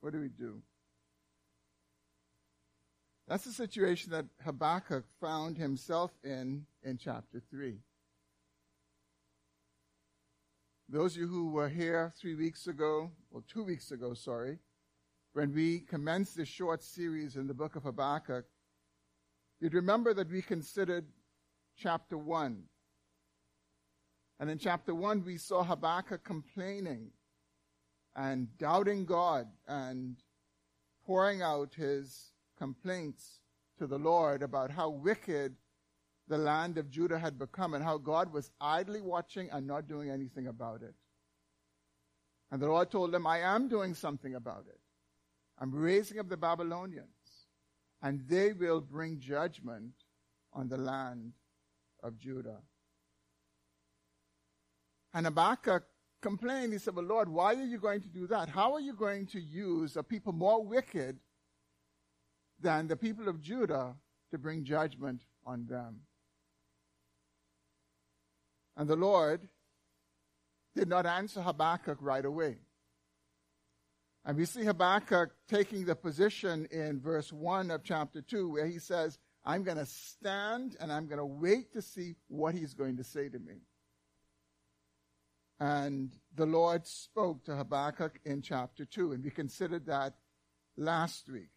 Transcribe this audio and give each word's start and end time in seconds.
What 0.00 0.12
do 0.12 0.20
we 0.20 0.28
do? 0.28 0.62
That's 3.28 3.44
the 3.44 3.52
situation 3.52 4.10
that 4.12 4.26
Habakkuk 4.44 5.04
found 5.20 5.56
himself 5.56 6.10
in 6.24 6.66
in 6.82 6.98
chapter 6.98 7.40
3. 7.50 7.78
Those 10.88 11.14
of 11.14 11.20
you 11.20 11.28
who 11.28 11.50
were 11.50 11.68
here 11.68 12.12
three 12.20 12.34
weeks 12.34 12.66
ago, 12.66 13.12
well, 13.30 13.44
two 13.46 13.62
weeks 13.62 13.92
ago, 13.92 14.14
sorry, 14.14 14.58
when 15.34 15.54
we 15.54 15.78
commenced 15.80 16.36
this 16.36 16.48
short 16.48 16.82
series 16.82 17.36
in 17.36 17.46
the 17.46 17.54
book 17.54 17.76
of 17.76 17.84
Habakkuk, 17.84 18.46
you'd 19.60 19.74
remember 19.74 20.12
that 20.12 20.28
we 20.28 20.42
considered 20.42 21.04
chapter 21.76 22.18
1. 22.18 22.64
And 24.40 24.50
in 24.50 24.58
chapter 24.58 24.92
1, 24.92 25.22
we 25.24 25.36
saw 25.36 25.62
Habakkuk 25.62 26.24
complaining 26.24 27.12
and 28.16 28.48
doubting 28.58 29.04
God 29.04 29.46
and 29.68 30.16
pouring 31.06 31.42
out 31.42 31.74
his 31.74 32.32
complaints 32.58 33.40
to 33.78 33.86
the 33.86 33.98
Lord 33.98 34.42
about 34.42 34.70
how 34.70 34.90
wicked 34.90 35.56
the 36.28 36.38
land 36.38 36.78
of 36.78 36.90
Judah 36.90 37.18
had 37.18 37.38
become 37.38 37.74
and 37.74 37.82
how 37.82 37.98
God 37.98 38.32
was 38.32 38.50
idly 38.60 39.00
watching 39.00 39.48
and 39.50 39.66
not 39.66 39.88
doing 39.88 40.10
anything 40.10 40.46
about 40.46 40.82
it. 40.82 40.94
And 42.50 42.60
the 42.60 42.68
Lord 42.68 42.90
told 42.90 43.14
him, 43.14 43.26
I 43.26 43.38
am 43.40 43.68
doing 43.68 43.94
something 43.94 44.34
about 44.34 44.64
it. 44.68 44.80
I'm 45.58 45.72
raising 45.72 46.18
up 46.18 46.28
the 46.28 46.36
Babylonians, 46.36 47.08
and 48.02 48.20
they 48.28 48.52
will 48.52 48.80
bring 48.80 49.20
judgment 49.20 49.92
on 50.52 50.68
the 50.68 50.78
land 50.78 51.32
of 52.02 52.18
Judah. 52.18 52.60
And 55.12 55.26
Habakkuk 55.26 55.84
complained. 56.20 56.72
He 56.72 56.78
said, 56.78 56.94
Well, 56.94 57.04
Lord, 57.04 57.28
why 57.28 57.54
are 57.54 57.64
you 57.64 57.78
going 57.78 58.00
to 58.02 58.08
do 58.08 58.26
that? 58.28 58.48
How 58.48 58.74
are 58.74 58.80
you 58.80 58.94
going 58.94 59.26
to 59.28 59.40
use 59.40 59.96
a 59.96 60.02
people 60.02 60.32
more 60.32 60.64
wicked 60.64 61.18
than 62.60 62.88
the 62.88 62.96
people 62.96 63.28
of 63.28 63.40
Judah 63.40 63.94
to 64.30 64.38
bring 64.38 64.64
judgment 64.64 65.22
on 65.46 65.66
them? 65.66 66.00
And 68.76 68.88
the 68.88 68.96
Lord 68.96 69.48
did 70.74 70.88
not 70.88 71.06
answer 71.06 71.40
Habakkuk 71.40 71.98
right 72.00 72.24
away. 72.24 72.58
And 74.24 74.36
we 74.36 74.44
see 74.44 74.64
Habakkuk 74.64 75.30
taking 75.48 75.84
the 75.84 75.96
position 75.96 76.66
in 76.70 77.00
verse 77.00 77.32
1 77.32 77.70
of 77.70 77.82
chapter 77.82 78.20
2 78.20 78.50
where 78.50 78.66
he 78.66 78.78
says, 78.78 79.18
I'm 79.44 79.62
going 79.62 79.78
to 79.78 79.86
stand 79.86 80.76
and 80.78 80.92
I'm 80.92 81.06
going 81.06 81.18
to 81.18 81.24
wait 81.24 81.72
to 81.72 81.82
see 81.82 82.16
what 82.28 82.54
he's 82.54 82.74
going 82.74 82.98
to 82.98 83.04
say 83.04 83.28
to 83.28 83.38
me. 83.38 83.62
And 85.60 86.16
the 86.34 86.46
Lord 86.46 86.86
spoke 86.86 87.44
to 87.44 87.54
Habakkuk 87.54 88.18
in 88.24 88.40
chapter 88.40 88.86
2, 88.86 89.12
and 89.12 89.22
we 89.22 89.30
considered 89.30 89.84
that 89.86 90.14
last 90.78 91.28
week. 91.28 91.50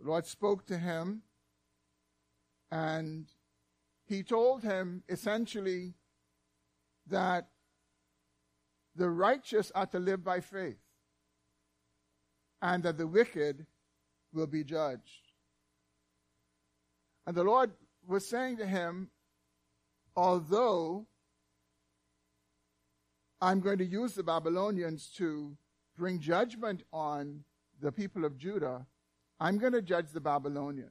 The 0.00 0.06
Lord 0.08 0.26
spoke 0.26 0.66
to 0.66 0.78
him, 0.78 1.22
and 2.70 3.26
he 4.06 4.22
told 4.22 4.62
him 4.62 5.02
essentially 5.10 5.92
that 7.06 7.48
the 8.96 9.10
righteous 9.10 9.70
are 9.74 9.86
to 9.86 9.98
live 9.98 10.24
by 10.24 10.40
faith, 10.40 10.80
and 12.62 12.82
that 12.84 12.96
the 12.96 13.06
wicked 13.06 13.66
will 14.32 14.46
be 14.46 14.64
judged. 14.64 15.32
And 17.26 17.36
the 17.36 17.44
Lord 17.44 17.72
was 18.06 18.26
saying 18.26 18.56
to 18.56 18.66
him, 18.66 19.10
although 20.16 21.06
I'm 23.40 23.60
going 23.60 23.78
to 23.78 23.84
use 23.84 24.14
the 24.14 24.22
Babylonians 24.22 25.10
to 25.16 25.56
bring 25.96 26.18
judgment 26.18 26.82
on 26.92 27.44
the 27.80 27.92
people 27.92 28.24
of 28.24 28.38
Judah, 28.38 28.86
I'm 29.40 29.58
going 29.58 29.72
to 29.72 29.82
judge 29.82 30.10
the 30.12 30.20
Babylonians. 30.20 30.90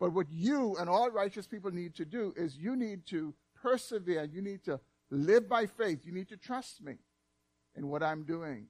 But 0.00 0.12
what 0.12 0.30
you 0.30 0.76
and 0.76 0.88
all 0.88 1.10
righteous 1.10 1.46
people 1.46 1.70
need 1.70 1.94
to 1.96 2.04
do 2.04 2.32
is 2.36 2.56
you 2.56 2.76
need 2.76 3.06
to 3.06 3.34
persevere. 3.60 4.24
You 4.24 4.42
need 4.42 4.64
to 4.64 4.80
live 5.10 5.48
by 5.48 5.66
faith. 5.66 6.00
You 6.04 6.12
need 6.12 6.28
to 6.28 6.36
trust 6.36 6.82
me 6.82 6.96
in 7.76 7.88
what 7.88 8.02
I'm 8.02 8.24
doing 8.24 8.66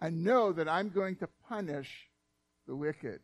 and 0.00 0.24
know 0.24 0.52
that 0.52 0.68
I'm 0.68 0.88
going 0.88 1.16
to 1.16 1.28
punish 1.48 2.08
the 2.66 2.76
wicked. 2.76 3.20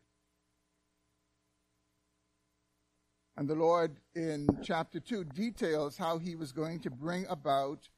And 3.35 3.47
the 3.47 3.55
Lord 3.55 3.97
in 4.15 4.47
chapter 4.63 4.99
2 4.99 5.23
details 5.23 5.97
how 5.97 6.19
he 6.19 6.35
was 6.35 6.51
going 6.51 6.79
to 6.81 6.91
bring 6.91 7.25
about 7.27 7.89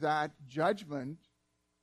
that 0.00 0.32
judgment 0.46 1.18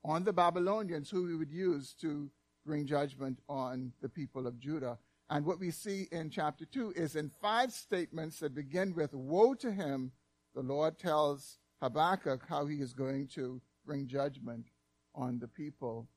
on 0.04 0.24
the 0.24 0.34
Babylonians 0.34 1.10
who 1.10 1.24
we 1.26 1.36
would 1.36 1.52
use 1.52 1.94
to 2.02 2.30
bring 2.66 2.86
judgment 2.86 3.40
on 3.50 3.92
the 4.02 4.10
people 4.10 4.48
of 4.48 4.60
Judah. 4.60 4.98
And 5.30 5.46
what 5.46 5.60
we 5.60 5.72
see 5.72 6.08
in 6.12 6.30
chapter 6.30 6.66
2 6.66 6.94
is 6.96 7.16
in 7.16 7.32
five 7.42 7.72
statements 7.72 8.40
that 8.40 8.54
begin 8.54 8.94
with 8.94 9.14
Woe 9.14 9.54
to 9.56 9.72
him, 9.72 10.12
the 10.54 10.62
Lord 10.62 11.00
tells 11.00 11.58
Habakkuk 11.82 12.44
how 12.48 12.66
he 12.66 12.78
is 12.78 12.94
going 12.94 13.28
to 13.36 13.62
bring 13.86 14.08
judgment 14.08 14.68
on 15.16 15.40
the 15.40 15.48
people, 15.48 16.08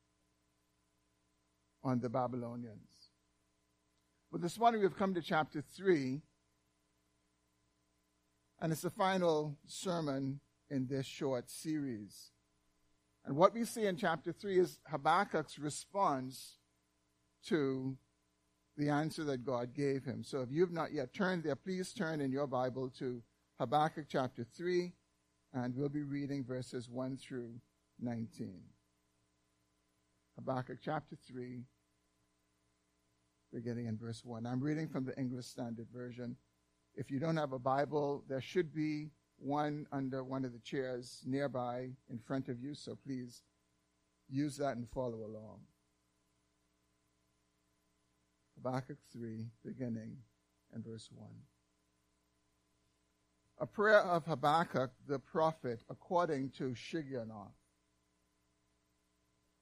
on 1.83 1.99
the 1.99 2.09
Babylonians. 2.09 3.11
But 4.31 4.41
this 4.41 4.59
morning 4.59 4.81
we've 4.81 4.97
come 4.97 5.13
to 5.13 5.21
chapter 5.21 5.61
3, 5.61 6.21
and 8.59 8.71
it's 8.71 8.81
the 8.81 8.89
final 8.89 9.57
sermon 9.67 10.39
in 10.69 10.87
this 10.87 11.05
short 11.05 11.49
series. 11.49 12.31
And 13.25 13.35
what 13.35 13.53
we 13.53 13.65
see 13.65 13.85
in 13.85 13.97
chapter 13.97 14.31
3 14.31 14.59
is 14.59 14.79
Habakkuk's 14.89 15.59
response 15.59 16.57
to 17.47 17.97
the 18.77 18.89
answer 18.89 19.23
that 19.25 19.45
God 19.45 19.73
gave 19.73 20.03
him. 20.05 20.23
So 20.23 20.41
if 20.41 20.49
you've 20.51 20.71
not 20.71 20.93
yet 20.93 21.13
turned 21.13 21.43
there, 21.43 21.55
please 21.55 21.93
turn 21.93 22.21
in 22.21 22.31
your 22.31 22.47
Bible 22.47 22.89
to 22.99 23.21
Habakkuk 23.59 24.05
chapter 24.07 24.45
3, 24.55 24.93
and 25.53 25.75
we'll 25.75 25.89
be 25.89 26.03
reading 26.03 26.45
verses 26.45 26.87
1 26.89 27.17
through 27.17 27.55
19. 27.99 28.61
Habakkuk 30.35 30.77
chapter 30.83 31.15
3, 31.27 31.63
beginning 33.51 33.87
in 33.87 33.97
verse 33.97 34.23
1. 34.23 34.45
I'm 34.45 34.61
reading 34.61 34.87
from 34.87 35.05
the 35.05 35.17
English 35.17 35.47
Standard 35.47 35.87
Version. 35.91 36.35
If 36.95 37.09
you 37.09 37.19
don't 37.19 37.37
have 37.37 37.53
a 37.53 37.59
Bible, 37.59 38.23
there 38.29 38.41
should 38.41 38.73
be 38.73 39.09
one 39.39 39.87
under 39.91 40.23
one 40.23 40.45
of 40.45 40.53
the 40.53 40.59
chairs 40.59 41.21
nearby 41.25 41.89
in 42.09 42.19
front 42.19 42.49
of 42.49 42.59
you, 42.59 42.73
so 42.73 42.95
please 42.95 43.43
use 44.29 44.57
that 44.57 44.75
and 44.77 44.89
follow 44.89 45.25
along. 45.25 45.59
Habakkuk 48.55 48.97
3, 49.13 49.45
beginning 49.63 50.17
in 50.75 50.81
verse 50.81 51.09
1. 51.13 51.27
A 53.59 53.65
prayer 53.65 54.01
of 54.01 54.25
Habakkuk 54.25 54.91
the 55.07 55.19
prophet 55.19 55.83
according 55.89 56.49
to 56.57 56.75
Shigionoth. 56.75 57.53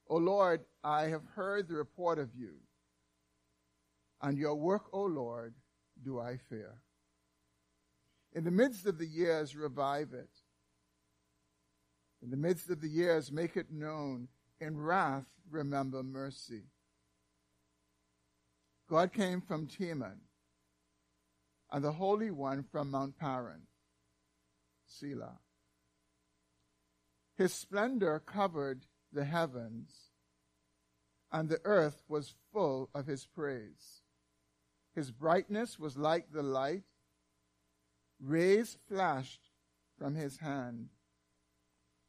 O 0.07 0.17
Lord, 0.17 0.61
I 0.83 1.03
have 1.03 1.23
heard 1.35 1.67
the 1.67 1.75
report 1.75 2.19
of 2.19 2.29
you, 2.35 2.55
and 4.21 4.37
your 4.37 4.55
work, 4.55 4.83
O 4.93 5.03
Lord, 5.03 5.53
do 6.03 6.19
I 6.19 6.37
fear. 6.49 6.75
In 8.35 8.43
the 8.43 8.51
midst 8.51 8.85
of 8.85 8.97
the 8.97 9.07
years, 9.07 9.55
revive 9.55 10.13
it. 10.13 10.29
In 12.21 12.29
the 12.29 12.37
midst 12.37 12.69
of 12.69 12.81
the 12.81 12.89
years, 12.89 13.31
make 13.31 13.55
it 13.55 13.71
known. 13.71 14.27
In 14.59 14.77
wrath, 14.77 15.25
remember 15.49 16.03
mercy. 16.03 16.63
God 18.89 19.13
came 19.13 19.41
from 19.41 19.67
Teman, 19.67 20.19
and 21.71 21.83
the 21.83 21.93
Holy 21.93 22.29
One 22.29 22.63
from 22.63 22.91
Mount 22.91 23.17
Paran, 23.17 23.61
Selah. 24.85 25.39
His 27.37 27.53
splendor 27.53 28.19
covered 28.19 28.85
the 29.11 29.25
heavens, 29.25 29.91
and 31.31 31.47
the 31.47 31.61
earth 31.63 32.03
was 32.07 32.35
full 32.51 32.89
of 32.93 33.07
his 33.07 33.25
praise. 33.25 34.01
His 34.93 35.11
brightness 35.11 35.79
was 35.79 35.97
like 35.97 36.31
the 36.31 36.43
light 36.43 36.83
Rays 38.25 38.75
flashed 38.87 39.51
from 39.99 40.15
his 40.15 40.39
hand, 40.39 40.89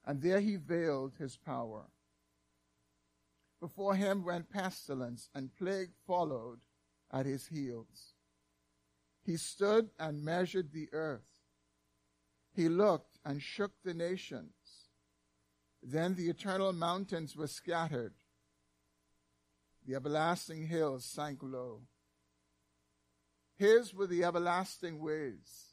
and 0.02 0.22
there 0.22 0.40
he 0.40 0.56
veiled 0.56 1.12
his 1.18 1.36
power. 1.36 1.90
Before 3.60 3.94
him 3.94 4.24
went 4.24 4.48
pestilence, 4.48 5.28
and 5.34 5.54
plague 5.54 5.90
followed 6.06 6.60
at 7.12 7.26
his 7.26 7.48
heels. 7.48 8.14
He 9.24 9.36
stood 9.36 9.90
and 9.98 10.24
measured 10.24 10.72
the 10.72 10.88
earth. 10.92 11.42
He 12.54 12.70
looked 12.70 13.18
and 13.22 13.42
shook 13.42 13.72
the 13.84 13.92
nations. 13.92 14.54
Then 15.82 16.14
the 16.14 16.30
eternal 16.30 16.72
mountains 16.72 17.36
were 17.36 17.46
scattered. 17.46 18.14
The 19.86 19.96
everlasting 19.96 20.66
hills 20.68 21.04
sank 21.04 21.40
low. 21.42 21.82
His 23.56 23.92
were 23.92 24.06
the 24.06 24.24
everlasting 24.24 24.98
ways 24.98 25.65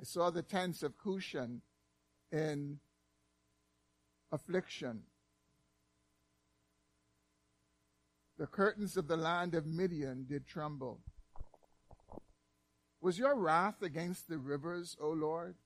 I 0.00 0.04
saw 0.04 0.30
the 0.30 0.42
tents 0.42 0.82
of 0.82 0.96
Cushan 0.96 1.60
in 2.32 2.80
affliction. 4.32 5.02
the 8.40 8.46
curtains 8.46 8.96
of 8.96 9.06
the 9.06 9.18
land 9.18 9.54
of 9.54 9.66
Midian 9.66 10.24
did 10.26 10.46
tremble. 10.46 11.02
Was 13.02 13.18
your 13.18 13.36
wrath 13.36 13.82
against 13.82 14.30
the 14.30 14.38
rivers, 14.38 14.96
O 14.98 15.10
Lord? 15.10 15.56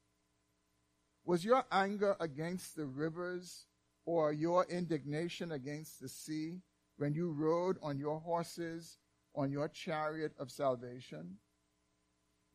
Was 1.25 1.45
your 1.45 1.65
anger 1.71 2.17
against 2.19 2.75
the 2.75 2.87
rivers 2.87 3.67
or 4.07 4.33
your 4.33 4.67
indignation 4.69 5.53
against 5.53 6.01
the 6.01 6.09
sea 6.09 6.63
when 6.97 7.15
you 7.15 7.31
rode 7.31 7.77
on 7.81 7.97
your 7.97 8.19
horses 8.19 8.99
on 9.37 9.53
your 9.53 9.69
chariot 9.69 10.33
of 10.41 10.51
salvation? 10.51 11.37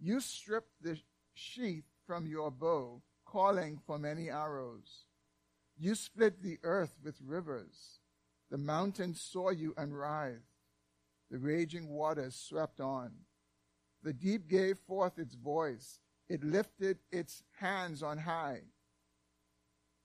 You 0.02 0.20
stripped 0.20 0.74
the 0.82 0.98
sheath 1.40 1.86
from 2.06 2.28
your 2.28 2.52
bow, 2.52 3.02
calling 3.26 3.80
for 3.86 3.98
many 3.98 4.30
arrows. 4.30 5.06
You 5.78 5.96
split 5.96 6.44
the 6.44 6.60
earth 6.64 6.98
with 7.04 7.16
rivers. 7.26 8.00
The 8.52 8.58
mountains 8.58 9.22
saw 9.22 9.50
you 9.52 9.74
and 9.78 9.98
writhed. 9.98 10.44
The 11.32 11.38
raging 11.38 11.90
waters 11.90 12.36
swept 12.36 12.82
on. 12.82 13.12
The 14.04 14.14
deep 14.14 14.48
gave 14.48 14.78
forth 14.80 15.18
its 15.18 15.36
voice. 15.36 16.00
It 16.28 16.44
lifted 16.44 17.00
its 17.12 17.44
hands 17.60 18.04
on 18.04 18.18
high. 18.18 18.62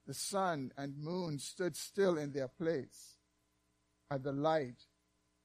The 0.06 0.14
sun 0.14 0.72
and 0.76 0.98
moon 0.98 1.38
stood 1.38 1.76
still 1.76 2.18
in 2.18 2.32
their 2.32 2.48
place 2.48 3.16
at 4.10 4.22
the 4.22 4.32
light 4.32 4.86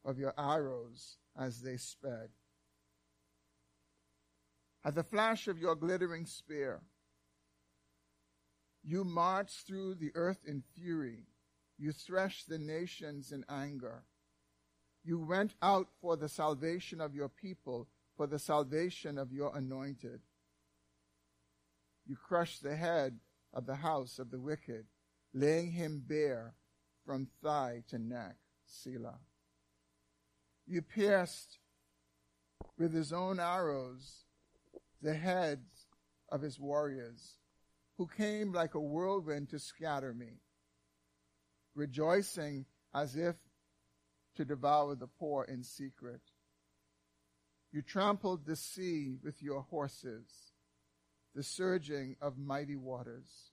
of 0.03 0.19
your 0.19 0.33
arrows 0.37 1.17
as 1.37 1.61
they 1.61 1.77
sped. 1.77 2.29
At 4.89 4.95
the 4.95 5.03
flash 5.03 5.47
of 5.47 5.59
your 5.59 5.75
glittering 5.75 6.25
spear, 6.25 6.81
you 8.83 9.03
marched 9.03 9.67
through 9.67 9.93
the 9.93 10.09
earth 10.15 10.39
in 10.47 10.63
fury. 10.75 11.27
You 11.77 11.91
threshed 11.91 12.49
the 12.49 12.57
nations 12.57 13.31
in 13.31 13.45
anger. 13.47 14.05
You 15.03 15.19
went 15.19 15.53
out 15.61 15.89
for 16.01 16.17
the 16.17 16.27
salvation 16.27 17.01
of 17.01 17.13
your 17.13 17.29
people, 17.29 17.87
for 18.17 18.25
the 18.25 18.39
salvation 18.39 19.19
of 19.19 19.31
your 19.31 19.55
anointed. 19.55 20.21
You 22.07 22.15
crushed 22.15 22.63
the 22.63 22.75
head 22.75 23.19
of 23.53 23.67
the 23.67 23.75
house 23.75 24.17
of 24.17 24.31
the 24.31 24.39
wicked, 24.39 24.87
laying 25.35 25.69
him 25.69 26.01
bare 26.03 26.55
from 27.05 27.27
thigh 27.43 27.83
to 27.89 27.99
neck. 27.99 28.37
Selah. 28.65 29.19
You 30.65 30.81
pierced 30.81 31.59
with 32.75 32.91
his 32.91 33.13
own 33.13 33.39
arrows 33.39 34.25
the 35.01 35.13
heads 35.13 35.87
of 36.29 36.41
his 36.41 36.59
warriors, 36.59 37.35
who 37.97 38.07
came 38.07 38.51
like 38.53 38.75
a 38.75 38.79
whirlwind 38.79 39.49
to 39.49 39.59
scatter 39.59 40.13
me, 40.13 40.41
rejoicing 41.75 42.65
as 42.93 43.15
if 43.15 43.35
to 44.35 44.45
devour 44.45 44.95
the 44.95 45.07
poor 45.07 45.43
in 45.43 45.63
secret. 45.63 46.21
You 47.71 47.81
trampled 47.81 48.45
the 48.45 48.55
sea 48.55 49.17
with 49.23 49.41
your 49.41 49.61
horses, 49.61 50.53
the 51.35 51.43
surging 51.43 52.15
of 52.21 52.37
mighty 52.37 52.75
waters. 52.75 53.51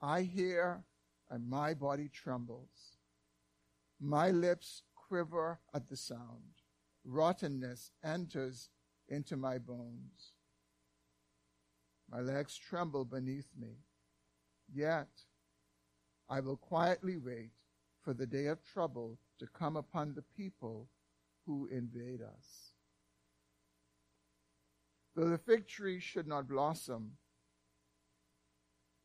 I 0.00 0.22
hear 0.22 0.84
and 1.30 1.48
my 1.48 1.74
body 1.74 2.08
trembles. 2.08 2.98
My 4.00 4.30
lips 4.30 4.82
quiver 4.94 5.60
at 5.74 5.88
the 5.88 5.96
sound. 5.96 6.62
Rottenness 7.04 7.92
enters 8.04 8.70
into 9.08 9.36
my 9.36 9.58
bones. 9.58 10.32
My 12.10 12.20
legs 12.20 12.56
tremble 12.56 13.04
beneath 13.04 13.50
me. 13.58 13.76
Yet 14.72 15.08
I 16.28 16.40
will 16.40 16.56
quietly 16.56 17.16
wait 17.16 17.52
for 18.02 18.14
the 18.14 18.26
day 18.26 18.46
of 18.46 18.64
trouble 18.64 19.18
to 19.38 19.46
come 19.46 19.76
upon 19.76 20.14
the 20.14 20.24
people 20.36 20.88
who 21.46 21.68
invade 21.70 22.20
us. 22.22 22.72
Though 25.14 25.28
the 25.28 25.38
fig 25.38 25.66
tree 25.66 26.00
should 26.00 26.26
not 26.26 26.48
blossom, 26.48 27.12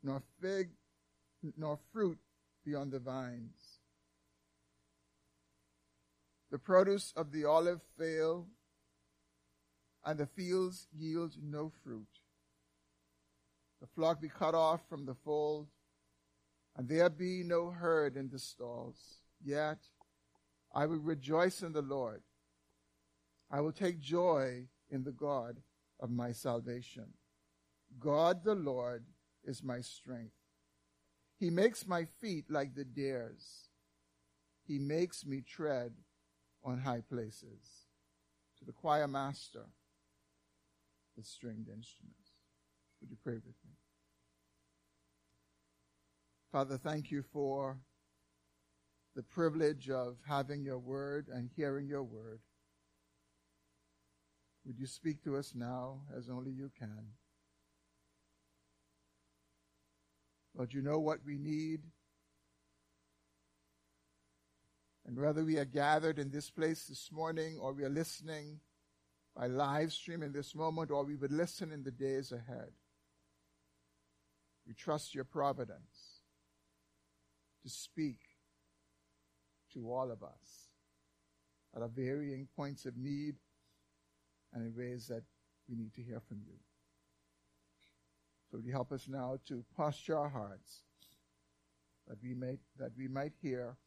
nor 0.04 0.22
fig 0.42 0.69
nor 1.57 1.78
fruit 1.92 2.19
be 2.63 2.74
on 2.74 2.90
the 2.90 3.00
vines, 3.00 3.80
the 6.52 6.60
produce 6.60 7.12
of 7.16 7.31
the 7.31 7.46
olive 7.46 7.81
fail, 7.98 8.48
and 10.06 10.19
the 10.19 10.28
fields 10.28 10.88
yield 10.96 11.36
no 11.42 11.72
fruit 11.84 12.07
the 13.85 14.01
flock 14.01 14.19
be 14.19 14.29
cut 14.29 14.55
off 14.55 14.81
from 14.89 15.05
the 15.05 15.13
fold, 15.13 15.67
and 16.75 16.89
there 16.89 17.09
be 17.09 17.43
no 17.43 17.69
herd 17.69 18.17
in 18.17 18.29
the 18.29 18.39
stalls. 18.39 18.97
Yet 19.43 19.77
I 20.73 20.87
will 20.87 20.97
rejoice 20.97 21.61
in 21.61 21.71
the 21.71 21.83
Lord. 21.83 22.23
I 23.51 23.61
will 23.61 23.71
take 23.71 23.99
joy 23.99 24.63
in 24.89 25.03
the 25.03 25.11
God 25.11 25.57
of 25.99 26.09
my 26.09 26.31
salvation. 26.31 27.13
God 27.99 28.43
the 28.43 28.55
Lord 28.55 29.05
is 29.43 29.63
my 29.63 29.81
strength. 29.81 30.33
He 31.37 31.51
makes 31.51 31.85
my 31.85 32.05
feet 32.19 32.45
like 32.49 32.73
the 32.73 32.85
deer's. 32.85 33.69
He 34.67 34.79
makes 34.79 35.27
me 35.27 35.43
tread 35.47 35.91
on 36.63 36.79
high 36.79 37.03
places. 37.07 37.85
To 38.57 38.65
the 38.65 38.71
choir 38.71 39.07
master, 39.07 39.65
the 41.15 41.23
stringed 41.23 41.69
instruments. 41.69 42.31
Would 42.99 43.11
you 43.11 43.17
pray 43.23 43.35
with 43.35 43.55
me? 43.63 43.75
Father, 46.56 46.78
thank 46.78 47.12
you 47.12 47.22
for 47.34 47.81
the 49.13 49.24
privilege 49.24 49.90
of 49.90 50.16
having 50.25 50.63
your 50.63 50.80
word 50.80 51.28
and 51.28 51.50
hearing 51.54 51.86
your 51.86 52.04
word. 52.04 52.40
Would 54.66 54.80
you 54.80 54.88
speak 54.88 55.22
to 55.25 55.36
us 55.36 55.52
now 55.54 56.04
as 56.18 56.30
only 56.30 56.52
you 56.52 56.72
can? 56.80 57.07
Lord, 60.56 60.72
you 60.74 60.81
know 60.81 60.98
what 60.98 61.19
we 61.25 61.38
need. 61.38 61.81
And 65.06 65.19
whether 65.19 65.44
we 65.44 65.57
are 65.57 65.66
gathered 65.66 66.19
in 66.19 66.31
this 66.31 66.50
place 66.50 66.86
this 66.86 67.12
morning 67.12 67.57
or 67.60 67.74
we 67.74 67.84
are 67.84 67.90
listening 67.90 68.62
by 69.36 69.48
live 69.48 69.92
stream 69.92 70.24
in 70.24 70.31
this 70.31 70.56
moment 70.56 70.90
or 70.90 71.04
we 71.04 71.18
would 71.18 71.34
listen 71.34 71.74
in 71.74 71.84
the 71.84 71.92
days 71.92 72.31
ahead, 72.31 72.72
we 74.66 74.74
trust 74.74 75.13
your 75.13 75.25
providence 75.25 76.14
to 77.65 77.69
speak 77.71 78.19
to 79.73 79.91
all 79.91 80.12
of 80.12 80.21
us 80.21 80.69
at 81.75 81.81
our 81.81 81.87
varying 81.87 82.47
points 82.56 82.85
of 82.85 82.95
need 82.95 83.35
and 84.54 84.63
in 84.63 84.78
ways 84.78 85.07
that 85.07 85.23
we 85.68 85.75
need 85.75 85.92
to 85.95 86.01
hear 86.04 86.21
from 86.28 86.37
you. 86.45 86.54
So 88.49 88.57
would 88.57 88.66
you 88.66 88.71
help 88.71 88.92
us 88.92 89.07
now 89.09 89.40
to 89.47 89.66
posture 89.75 90.16
our 90.16 90.30
hearts 90.30 90.83
that 92.07 92.18
we 92.21 92.35
may 92.35 92.59
that 92.78 92.92
we 92.95 93.07
might 93.07 93.33
hear 93.42 93.78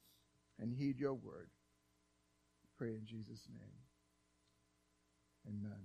and 0.58 0.74
heed 0.74 0.98
your 0.98 1.14
word. 1.14 1.50
We 2.64 2.68
pray 2.76 2.94
in 2.96 3.06
Jesus' 3.06 3.46
name. 3.48 3.70
Amen. 5.46 5.78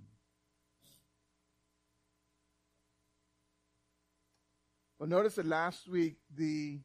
Well, 4.98 5.08
notice 5.08 5.36
that 5.36 5.46
last 5.46 5.88
week 5.88 6.16
the 6.34 6.80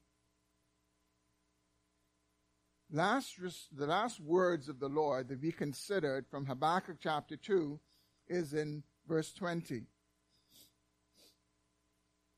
last, 2.92 3.36
the 3.72 3.86
last 3.86 4.20
words 4.20 4.70
of 4.70 4.80
the 4.80 4.90
Lord 4.90 5.28
that 5.30 5.42
we 5.42 5.52
considered 5.52 6.26
from 6.28 6.46
Habakkuk 6.46 6.98
chapter 7.02 7.36
2 7.38 7.80
is 8.28 8.54
in 8.54 8.84
verse 9.08 9.34
20. 9.34 9.84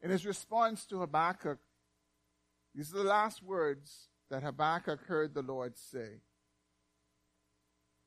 In 0.02 0.10
his 0.10 0.26
response 0.26 0.86
to 0.86 1.00
Habakkuk, 1.00 1.60
these 2.74 2.94
are 2.94 3.00
the 3.00 3.04
last 3.04 3.44
words 3.44 4.08
that 4.30 4.44
Habakkuk 4.44 5.02
heard 5.06 5.34
the 5.34 5.42
Lord 5.42 5.78
say. 5.78 6.22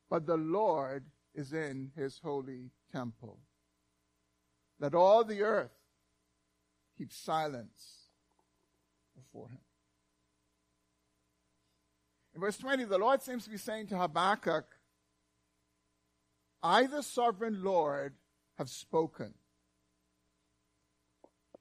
But 0.09 0.25
the 0.25 0.37
Lord 0.37 1.05
is 1.33 1.53
in 1.53 1.91
his 1.95 2.19
holy 2.23 2.71
temple. 2.91 3.39
Let 4.79 4.95
all 4.95 5.23
the 5.23 5.41
earth 5.41 5.71
keep 6.97 7.13
silence 7.13 8.09
before 9.15 9.49
him. 9.49 9.64
In 12.35 12.41
verse 12.41 12.57
20, 12.57 12.83
the 12.83 12.97
Lord 12.97 13.21
seems 13.21 13.45
to 13.45 13.49
be 13.49 13.57
saying 13.57 13.87
to 13.87 13.97
Habakkuk, 13.97 14.65
I, 16.61 16.85
the 16.85 17.01
sovereign 17.01 17.63
Lord, 17.63 18.13
have 18.57 18.69
spoken. 18.69 19.33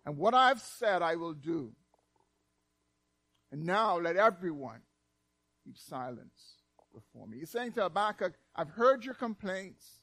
And 0.05 0.17
what 0.17 0.35
I've 0.35 0.61
said, 0.61 1.01
I 1.01 1.15
will 1.15 1.33
do. 1.33 1.73
And 3.53 3.65
now 3.65 3.99
let 3.99 4.17
everyone 4.17 4.81
keep 5.63 5.79
silence 5.79 6.57
before 6.93 7.29
me. 7.29 7.39
He's 7.39 7.51
saying 7.51 7.73
to 7.73 7.85
Habakkuk, 7.85 8.35
I've 8.57 8.71
heard 8.71 9.05
your 9.05 9.15
complaints. 9.15 10.01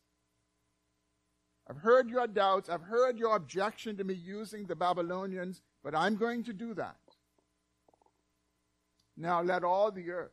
I've 1.69 1.77
heard 1.77 2.09
your 2.09 2.27
doubts. 2.27 2.69
I've 2.69 2.81
heard 2.81 3.17
your 3.17 3.35
objection 3.35 3.97
to 3.97 4.05
me 4.05 4.13
using 4.13 4.67
the 4.67 4.75
Babylonians, 4.75 5.61
but 5.83 5.95
I'm 5.95 6.15
going 6.15 6.45
to 6.45 6.53
do 6.53 6.73
that. 6.75 6.95
Now 9.17 9.41
let 9.41 9.65
all 9.65 9.91
the 9.91 10.09
earth 10.09 10.31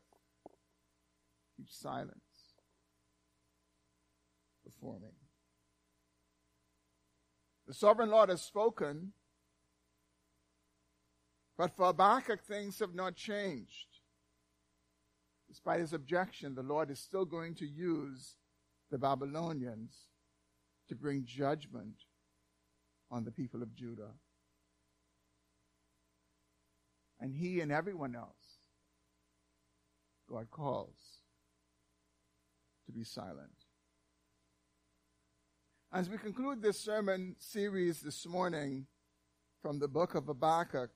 keep 1.58 1.70
silence 1.70 2.12
before 4.64 4.98
me. 5.00 5.08
The 7.66 7.74
sovereign 7.74 8.10
Lord 8.10 8.30
has 8.30 8.40
spoken, 8.40 9.12
but 11.58 11.76
for 11.76 11.86
Habakkuk, 11.86 12.44
things 12.44 12.78
have 12.78 12.94
not 12.94 13.16
changed. 13.16 13.86
Despite 15.48 15.80
his 15.80 15.92
objection, 15.92 16.54
the 16.54 16.62
Lord 16.62 16.90
is 16.90 17.00
still 17.00 17.24
going 17.24 17.54
to 17.56 17.66
use 17.66 18.36
the 18.90 18.98
Babylonians 18.98 19.94
to 20.88 20.94
bring 20.94 21.24
judgment 21.26 22.04
on 23.10 23.24
the 23.24 23.32
people 23.32 23.62
of 23.62 23.74
Judah. 23.74 24.12
And 27.20 27.34
he 27.34 27.60
and 27.60 27.72
everyone 27.72 28.14
else, 28.14 28.60
God 30.30 30.50
calls 30.50 31.17
to 32.88 32.92
be 32.92 33.04
silent. 33.04 33.66
As 35.92 36.08
we 36.08 36.16
conclude 36.16 36.62
this 36.62 36.80
sermon 36.80 37.36
series 37.38 38.00
this 38.00 38.26
morning 38.26 38.86
from 39.60 39.78
the 39.78 39.88
book 39.88 40.14
of 40.14 40.24
Habakkuk, 40.24 40.90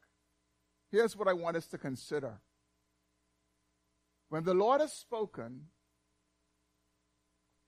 here's 0.91 1.15
what 1.15 1.29
I 1.29 1.35
want 1.35 1.59
us 1.59 1.67
to 1.67 1.77
consider. 1.77 2.41
When 4.31 4.43
the 4.43 4.55
Lord 4.55 4.81
has 4.81 4.95
spoken, 4.95 5.67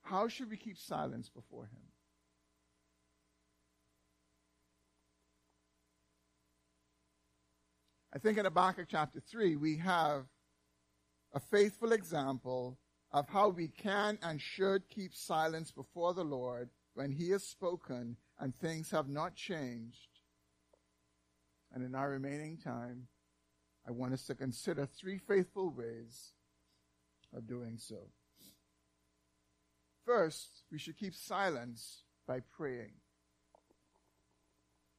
how 0.01 0.27
should 0.29 0.51
we 0.51 0.57
keep 0.57 0.79
silence 0.79 1.29
before 1.29 1.65
Him? 1.65 1.83
I 8.15 8.19
think 8.19 8.39
in 8.39 8.47
Habakkuk 8.47 8.87
chapter 8.91 9.21
3, 9.21 9.57
we 9.57 9.77
have 9.79 10.25
a 11.35 11.41
faithful 11.41 11.93
example 11.93 12.79
of 13.15 13.29
how 13.29 13.49
we 13.49 13.69
can 13.69 14.19
and 14.23 14.41
should 14.41 14.89
keep 14.91 15.15
silence 15.15 15.71
before 15.71 16.13
the 16.13 16.25
Lord 16.25 16.69
when 16.95 17.13
He 17.13 17.31
has 17.31 17.47
spoken 17.47 18.17
and 18.41 18.59
things 18.59 18.91
have 18.91 19.09
not 19.09 19.37
changed. 19.37 20.09
And 21.73 21.85
in 21.85 21.95
our 21.95 22.11
remaining 22.11 22.59
time, 22.59 23.07
I 23.87 23.93
want 23.93 24.15
us 24.15 24.27
to 24.27 24.35
consider 24.35 24.85
three 24.85 25.19
faithful 25.19 25.71
ways 25.71 26.33
of 27.33 27.47
doing 27.47 27.79
so. 27.79 27.99
First, 30.05 30.65
we 30.73 30.79
should 30.79 30.99
keep 30.99 31.15
silence 31.15 32.03
by 32.27 32.41
praying. 32.57 32.95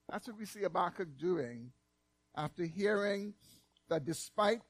That's 0.10 0.28
what 0.28 0.40
we 0.40 0.46
see 0.46 0.62
Habakkuk 0.62 1.18
doing 1.18 1.72
after 2.36 2.64
hearing 2.64 3.34
that 3.90 4.06
despite 4.06 4.62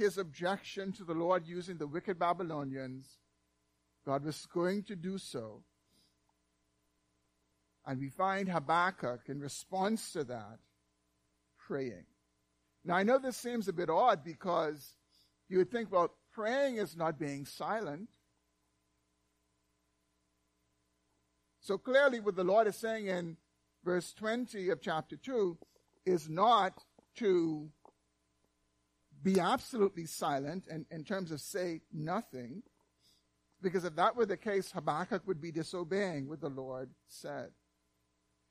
his 0.00 0.18
objection 0.18 0.92
to 0.92 1.04
the 1.04 1.14
Lord 1.14 1.46
using 1.46 1.76
the 1.76 1.86
wicked 1.86 2.18
Babylonians, 2.18 3.06
God 4.06 4.24
was 4.24 4.46
going 4.46 4.82
to 4.84 4.96
do 4.96 5.18
so. 5.18 5.62
And 7.86 8.00
we 8.00 8.08
find 8.08 8.48
Habakkuk 8.48 9.28
in 9.28 9.40
response 9.40 10.12
to 10.12 10.24
that 10.24 10.58
praying. 11.66 12.06
Now 12.84 12.96
I 12.96 13.02
know 13.02 13.18
this 13.18 13.36
seems 13.36 13.68
a 13.68 13.72
bit 13.72 13.90
odd 13.90 14.24
because 14.24 14.96
you 15.48 15.58
would 15.58 15.70
think, 15.70 15.92
well, 15.92 16.12
praying 16.32 16.76
is 16.76 16.96
not 16.96 17.18
being 17.18 17.44
silent. 17.44 18.08
So 21.60 21.76
clearly 21.76 22.20
what 22.20 22.36
the 22.36 22.44
Lord 22.44 22.66
is 22.66 22.76
saying 22.76 23.06
in 23.06 23.36
verse 23.84 24.12
20 24.14 24.70
of 24.70 24.80
chapter 24.80 25.16
2 25.16 25.58
is 26.06 26.28
not 26.28 26.72
to 27.16 27.70
be 29.22 29.38
absolutely 29.38 30.06
silent 30.06 30.66
and 30.70 30.86
in 30.90 31.04
terms 31.04 31.30
of 31.30 31.40
say 31.40 31.82
nothing, 31.92 32.62
because 33.62 33.84
if 33.84 33.96
that 33.96 34.16
were 34.16 34.26
the 34.26 34.36
case, 34.36 34.72
Habakkuk 34.72 35.26
would 35.26 35.40
be 35.40 35.52
disobeying 35.52 36.28
what 36.28 36.40
the 36.40 36.48
Lord 36.48 36.90
said. 37.06 37.50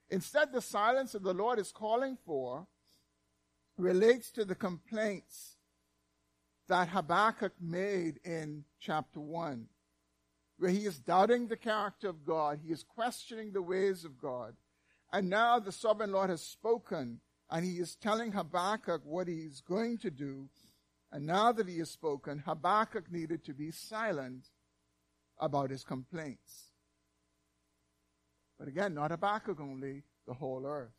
Instead, 0.10 0.52
the 0.52 0.62
silence 0.62 1.12
that 1.14 1.24
the 1.24 1.34
Lord 1.34 1.60
is 1.60 1.72
calling 1.72 2.18
for 2.26 2.68
relates 3.78 4.32
to 4.32 4.46
the 4.46 4.56
complaints 4.56 5.58
that 6.68 6.90
Habakkuk 6.90 7.54
made 7.60 8.20
in 8.24 8.64
chapter 8.80 9.20
1, 9.20 9.68
where 10.58 10.70
he 10.70 10.86
is 10.86 11.00
doubting 11.00 11.48
the 11.48 11.58
character 11.58 12.10
of 12.10 12.26
God, 12.26 12.60
he 12.64 12.72
is 12.72 12.84
questioning 12.84 13.52
the 13.52 13.62
ways 13.62 14.06
of 14.06 14.20
God. 14.20 14.56
And 15.12 15.30
now 15.30 15.60
the 15.60 15.72
sovereign 15.72 16.12
Lord 16.12 16.30
has 16.30 16.42
spoken, 16.42 17.22
and 17.50 17.66
he 17.66 17.80
is 17.80 17.96
telling 17.96 18.32
Habakkuk 18.32 19.02
what 19.04 19.28
he 19.28 19.40
is 19.40 19.62
going 19.62 19.98
to 20.00 20.12
do. 20.12 20.50
And 21.12 21.26
now 21.26 21.52
that 21.52 21.68
he 21.68 21.80
has 21.80 21.90
spoken, 21.90 22.44
Habakkuk 22.46 23.12
needed 23.12 23.44
to 23.46 23.54
be 23.54 23.72
silent 23.72 24.46
about 25.40 25.72
his 25.72 25.84
complaints. 25.84 26.70
But 28.60 28.68
again, 28.68 28.94
not 28.94 29.12
Habakkuk 29.12 29.60
only, 29.60 30.04
the 30.28 30.34
whole 30.34 30.66
earth. 30.66 30.92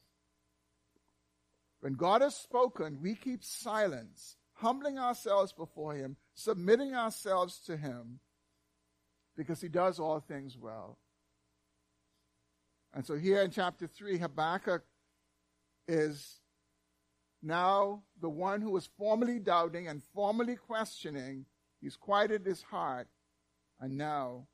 When 1.81 1.95
God 1.95 2.23
has 2.23 2.35
spoken, 2.35 2.99
we 3.01 3.15
keep 3.15 3.45
silence, 3.45 4.37
humbling 4.55 4.99
ourselves 4.99 5.53
before 5.53 5.95
Him, 5.95 6.17
submitting 6.35 6.95
ourselves 6.95 7.61
to 7.67 7.77
Him, 7.77 8.21
because 9.37 9.61
He 9.61 9.69
does 9.69 9.99
all 9.99 10.21
things 10.21 10.57
well. 10.59 10.99
And 12.93 13.07
so 13.07 13.17
here 13.17 13.43
in 13.43 13.51
chapter 13.51 13.87
3, 13.87 14.19
Habakkuk 14.19 14.83
is 15.87 16.40
now 17.43 18.03
the 18.21 18.29
one 18.29 18.61
who 18.61 18.71
was 18.71 18.89
formerly 18.99 19.39
doubting 19.39 19.89
and 19.89 20.03
formerly 20.15 20.57
questioning. 20.57 21.47
He's 21.81 21.97
quieted 21.97 22.45
his 22.45 22.63
heart, 22.63 23.09
and 23.81 23.97
now 23.97 24.47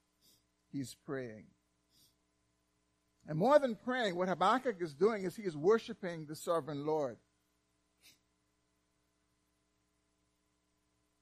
he's 0.71 0.95
praying. 1.05 1.47
And 3.29 3.39
more 3.39 3.59
than 3.59 3.75
praying, 3.75 4.15
what 4.15 4.29
Habakkuk 4.29 4.77
is 4.81 4.95
doing 4.95 5.25
is 5.25 5.35
he 5.35 5.43
is 5.43 5.57
worshiping 5.57 6.27
the 6.27 6.37
sovereign 6.37 6.87
Lord. 6.87 7.17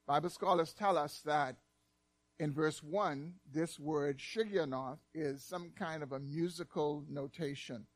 Bible 0.06 0.28
scholars 0.28 0.74
tell 0.74 0.98
us 0.98 1.22
that 1.24 1.56
in 2.38 2.52
verse 2.52 2.82
1, 2.82 3.34
this 3.50 3.78
word 3.78 4.18
Shigionoth 4.18 4.98
is 5.14 5.42
some 5.42 5.70
kind 5.78 6.02
of 6.02 6.12
a 6.12 6.18
musical 6.18 7.04
notation. 7.08 7.86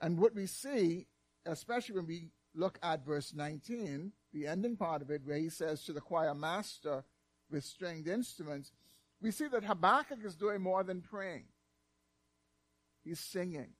And 0.00 0.18
what 0.18 0.34
we 0.34 0.46
see, 0.46 1.06
especially 1.46 1.96
when 1.96 2.06
we 2.06 2.30
look 2.54 2.78
at 2.82 3.04
verse 3.04 3.32
19, 3.34 4.12
the 4.32 4.46
ending 4.46 4.76
part 4.76 5.02
of 5.02 5.10
it, 5.10 5.22
where 5.24 5.38
he 5.38 5.48
says 5.48 5.82
to 5.84 5.92
the 5.92 6.00
choir 6.00 6.34
master 6.34 7.04
with 7.50 7.64
stringed 7.64 8.08
instruments, 8.08 8.72
we 9.20 9.30
see 9.30 9.48
that 9.48 9.64
Habakkuk 9.64 10.24
is 10.24 10.34
doing 10.34 10.62
more 10.62 10.82
than 10.82 11.02
praying. 11.02 11.44
He's 13.04 13.20
singing. 13.20 13.70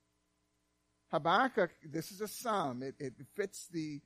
Habakkuk, 1.11 1.71
this 1.83 2.11
is 2.11 2.21
a 2.21 2.27
psalm. 2.27 2.83
It, 2.83 2.95
it 2.99 3.13
fits 3.35 3.67
the, 3.67 4.01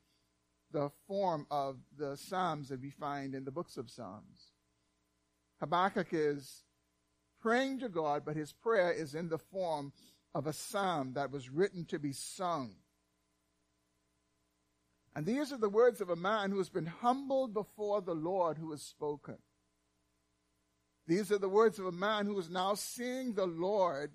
the 0.71 0.89
form 1.07 1.45
of 1.51 1.77
the 1.97 2.17
psalms 2.17 2.69
that 2.69 2.81
we 2.81 2.89
find 2.89 3.35
in 3.35 3.45
the 3.45 3.51
books 3.51 3.77
of 3.77 3.89
Psalms. 3.89 4.51
Habakkuk 5.59 6.07
is 6.11 6.63
praying 7.41 7.79
to 7.79 7.89
God, 7.89 8.23
but 8.25 8.35
his 8.35 8.51
prayer 8.51 8.91
is 8.91 9.13
in 9.13 9.29
the 9.29 9.37
form 9.37 9.93
of 10.33 10.47
a 10.47 10.53
psalm 10.53 11.13
that 11.13 11.31
was 11.31 11.49
written 11.49 11.85
to 11.85 11.99
be 11.99 12.11
sung. 12.11 12.75
And 15.15 15.25
these 15.25 15.53
are 15.53 15.57
the 15.57 15.69
words 15.69 16.01
of 16.01 16.09
a 16.09 16.15
man 16.15 16.51
who 16.51 16.57
has 16.57 16.69
been 16.69 16.85
humbled 16.85 17.53
before 17.53 18.01
the 18.01 18.13
Lord 18.13 18.57
who 18.57 18.71
has 18.71 18.81
spoken. 18.81 19.37
These 21.07 21.31
are 21.31 21.37
the 21.37 21.47
words 21.47 21.79
of 21.79 21.85
a 21.85 21.91
man 21.91 22.25
who 22.25 22.37
is 22.37 22.49
now 22.49 22.73
seeing 22.73 23.33
the 23.33 23.45
Lord 23.45 24.11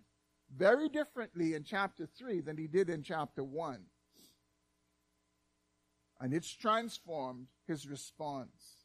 very 0.55 0.89
differently 0.89 1.55
in 1.55 1.63
chapter 1.65 2.07
3 2.07 2.41
than 2.41 2.59
he 2.59 2.67
did 2.67 2.91
in 2.91 3.03
chapter 3.03 3.43
1. 3.43 3.81
And 6.21 6.35
it's 6.35 6.53
transformed 6.53 7.47
his 7.67 7.89
response. 7.89 8.85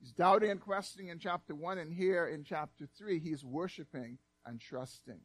He's 0.00 0.12
doubting 0.12 0.50
and 0.50 0.60
questioning 0.60 1.08
in 1.08 1.18
chapter 1.18 1.54
1, 1.54 1.78
and 1.78 1.92
here 1.92 2.26
in 2.26 2.44
chapter 2.44 2.86
3, 2.98 3.20
he's 3.20 3.44
worshiping 3.44 4.18
and 4.44 4.60
trusting. 4.60 5.20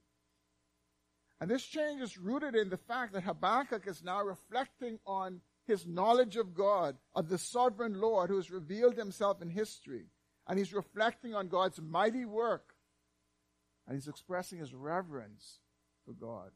And 1.40 1.50
this 1.50 1.64
change 1.64 2.02
is 2.02 2.18
rooted 2.18 2.56
in 2.56 2.70
the 2.70 2.78
fact 2.78 3.14
that 3.14 3.24
Habakkuk 3.24 3.88
is 3.88 4.04
now 4.04 4.24
reflecting 4.24 5.00
on 5.06 5.42
his 5.68 5.86
knowledge 5.86 6.38
of 6.38 6.54
God, 6.54 6.98
of 7.14 7.28
the 7.28 7.38
sovereign 7.38 8.00
Lord 8.00 8.30
who 8.30 8.38
has 8.38 8.52
revealed 8.52 8.96
himself 8.96 9.42
in 9.42 9.50
history. 9.50 10.06
And 10.48 10.58
he's 10.58 10.74
reflecting 10.74 11.34
on 11.36 11.48
God's 11.48 11.82
mighty 11.82 12.26
work 12.26 12.76
and 13.88 13.96
he's 13.96 14.08
expressing 14.08 14.60
his 14.60 14.74
reverence 14.74 15.60
for 16.06 16.14
God. 16.14 16.52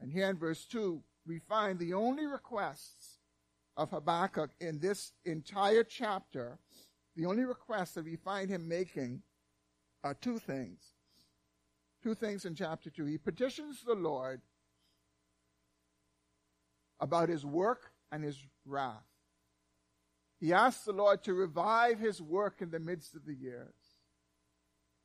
And 0.00 0.10
here 0.10 0.28
in 0.28 0.36
verse 0.36 0.64
2, 0.66 1.02
we 1.26 1.38
find 1.38 1.78
the 1.78 1.94
only 1.94 2.26
requests 2.26 3.18
of 3.76 3.90
Habakkuk 3.90 4.50
in 4.60 4.80
this 4.80 5.12
entire 5.24 5.84
chapter, 5.84 6.58
the 7.14 7.26
only 7.26 7.44
requests 7.44 7.92
that 7.92 8.04
we 8.04 8.16
find 8.16 8.50
him 8.50 8.68
making 8.68 9.22
are 10.02 10.14
two 10.14 10.38
things. 10.38 10.91
Two 12.02 12.14
things 12.14 12.44
in 12.44 12.54
chapter 12.54 12.90
2. 12.90 13.04
He 13.04 13.18
petitions 13.18 13.82
the 13.82 13.94
Lord 13.94 14.40
about 17.00 17.28
his 17.28 17.44
work 17.44 17.92
and 18.10 18.24
his 18.24 18.38
wrath. 18.66 19.06
he 20.40 20.52
asks 20.52 20.84
the 20.84 20.92
Lord 20.92 21.22
to 21.24 21.34
revive 21.34 21.98
his 21.98 22.20
work 22.20 22.60
in 22.60 22.70
the 22.70 22.80
midst 22.80 23.14
of 23.14 23.24
the 23.24 23.34
years. 23.34 23.74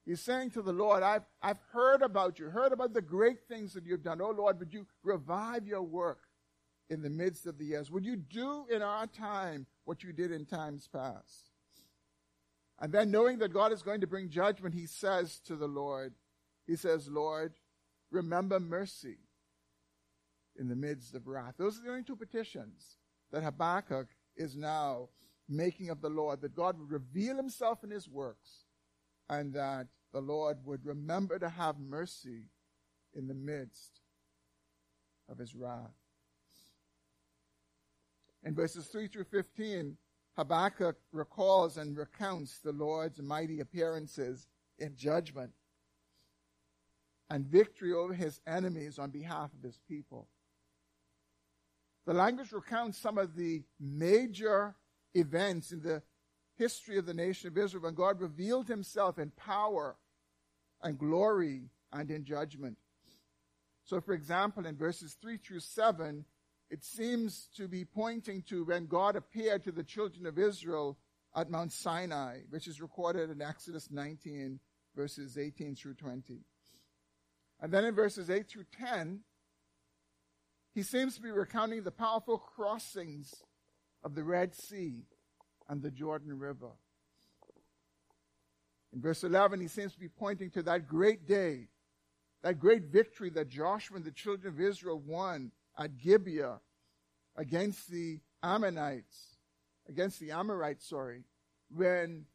He's 0.06 0.22
saying 0.22 0.52
to 0.52 0.62
the 0.62 0.74
Lord, 0.74 1.04
I've, 1.04 1.26
I've 1.42 1.60
heard 1.74 2.02
about 2.02 2.40
you, 2.40 2.50
heard 2.50 2.72
about 2.72 2.94
the 2.94 3.02
great 3.02 3.48
things 3.48 3.74
that 3.74 3.86
you've 3.86 4.04
done. 4.04 4.22
Oh 4.22 4.32
Lord, 4.32 4.58
would 4.60 4.74
you 4.74 4.88
revive 5.04 5.68
your 5.68 5.82
work 5.82 6.22
in 6.90 7.02
the 7.02 7.10
midst 7.10 7.46
of 7.46 7.58
the 7.58 7.66
years? 7.66 7.92
Would 7.92 8.06
you 8.06 8.16
do 8.16 8.66
in 8.72 8.82
our 8.82 9.06
time 9.08 9.66
what 9.86 10.04
you 10.04 10.14
did 10.14 10.32
in 10.32 10.46
times 10.46 10.88
past? 10.88 11.52
And 12.80 12.94
then 12.94 13.12
knowing 13.12 13.40
that 13.40 13.54
God 13.54 13.74
is 13.74 13.82
going 13.82 14.02
to 14.02 14.08
bring 14.08 14.30
judgment, 14.30 14.74
he 14.76 14.86
says 14.86 15.40
to 15.46 15.56
the 15.56 15.68
Lord, 15.68 16.14
he 16.68 16.76
says, 16.76 17.08
Lord, 17.08 17.54
remember 18.12 18.60
mercy 18.60 19.18
in 20.60 20.68
the 20.68 20.76
midst 20.76 21.16
of 21.16 21.28
wrath. 21.28 21.56
Those 21.58 21.80
are 21.80 21.84
the 21.84 21.90
only 21.90 22.04
two 22.04 22.16
petitions 22.16 22.98
that 23.32 23.44
Habakkuk 23.44 24.08
is 24.36 24.56
now 24.56 25.10
making 25.50 25.90
of 25.90 26.02
the 26.02 26.10
Lord, 26.10 26.42
that 26.42 26.56
God 26.56 26.78
would 26.78 26.92
reveal 26.92 27.38
himself 27.38 27.84
in 27.84 27.90
his 27.90 28.10
works 28.10 28.66
and 29.30 29.54
that 29.54 29.88
the 30.14 30.20
Lord 30.22 30.58
would 30.66 30.86
remember 30.86 31.40
to 31.40 31.50
have 31.50 31.80
mercy 31.80 32.50
in 33.14 33.28
the 33.28 33.34
midst 33.34 34.02
of 35.30 35.38
his 35.38 35.56
wrath. 35.56 35.96
In 38.44 38.56
verses 38.56 38.88
3 38.88 39.08
through 39.08 39.26
15, 39.26 39.98
Habakkuk 40.36 40.98
recalls 41.12 41.78
and 41.78 41.98
recounts 41.98 42.60
the 42.60 42.72
Lord's 42.72 43.22
mighty 43.22 43.60
appearances 43.60 44.48
in 44.78 44.96
judgment 44.96 45.52
and 47.30 47.46
victory 47.46 47.94
over 47.94 48.14
his 48.14 48.40
enemies 48.48 49.00
on 49.00 49.10
behalf 49.10 49.52
of 49.54 49.64
his 49.64 49.80
people. 49.88 50.28
The 52.06 52.14
language 52.14 52.54
recounts 52.54 52.98
some 52.98 53.18
of 53.18 53.36
the 53.36 53.64
major 53.80 54.76
events 55.14 55.72
in 55.72 55.82
the 55.82 56.02
history 56.56 56.98
of 56.98 57.06
the 57.06 57.14
nation 57.14 57.50
of 57.50 57.58
Israel 57.58 57.84
when 57.84 57.96
God 57.96 58.22
revealed 58.22 58.68
himself 58.68 59.20
in 59.20 59.32
power 59.32 59.98
and 60.82 60.98
glory 60.98 61.70
and 61.92 62.10
in 62.10 62.24
judgment. 62.24 62.78
So, 63.84 64.02
for 64.02 64.14
example, 64.14 64.66
in 64.66 64.76
verses 64.76 65.18
3 65.22 65.38
through 65.38 65.60
7, 65.62 66.26
it 66.70 66.84
seems 66.84 67.48
to 67.56 67.68
be 67.68 67.86
pointing 67.86 68.42
to 68.44 68.66
when 68.66 68.88
God 68.88 69.16
appeared 69.16 69.64
to 69.64 69.72
the 69.72 69.84
children 69.84 70.26
of 70.26 70.38
Israel 70.38 70.98
at 71.36 71.50
Mount 71.50 71.72
Sinai, 71.72 72.40
which 72.50 72.68
is 72.68 72.82
recorded 72.82 73.30
in 73.30 73.42
Exodus 73.42 73.90
19, 73.92 74.60
verses 74.96 75.38
18 75.38 75.76
through 75.76 75.94
20. 75.94 76.42
And 77.60 77.72
then 77.72 77.86
in 77.86 77.96
verses 77.96 78.30
8 78.30 78.48
through 78.48 78.66
10, 78.80 79.22
he 80.74 80.84
seems 80.84 81.16
to 81.16 81.22
be 81.22 81.32
recounting 81.32 81.84
the 81.84 81.92
powerful 81.92 82.38
crossings 82.38 83.34
of 84.04 84.14
the 84.14 84.24
Red 84.24 84.54
Sea 84.54 85.06
and 85.68 85.82
the 85.82 85.90
Jordan 85.90 86.38
River. 86.38 86.70
In 88.94 89.02
verse 89.02 89.24
11, 89.24 89.60
he 89.60 89.68
seems 89.68 89.94
to 89.94 90.00
be 90.00 90.08
pointing 90.08 90.50
to 90.52 90.64
that 90.64 90.88
great 90.88 91.28
day, 91.28 91.68
that 92.44 92.60
great 92.60 92.84
victory 92.84 93.30
that 93.32 93.50
Joshua 93.50 93.98
and 93.98 94.06
the 94.06 94.12
children 94.12 94.54
of 94.54 94.62
Israel 94.62 95.00
won 95.00 95.52
at 95.78 95.98
Gibeah 95.98 96.60
against 97.36 97.90
the 97.90 98.20
Ammonites, 98.44 99.38
against 99.90 100.20
the 100.20 100.32
Amorites, 100.32 100.88
sorry, 100.88 101.24
when 101.70 102.26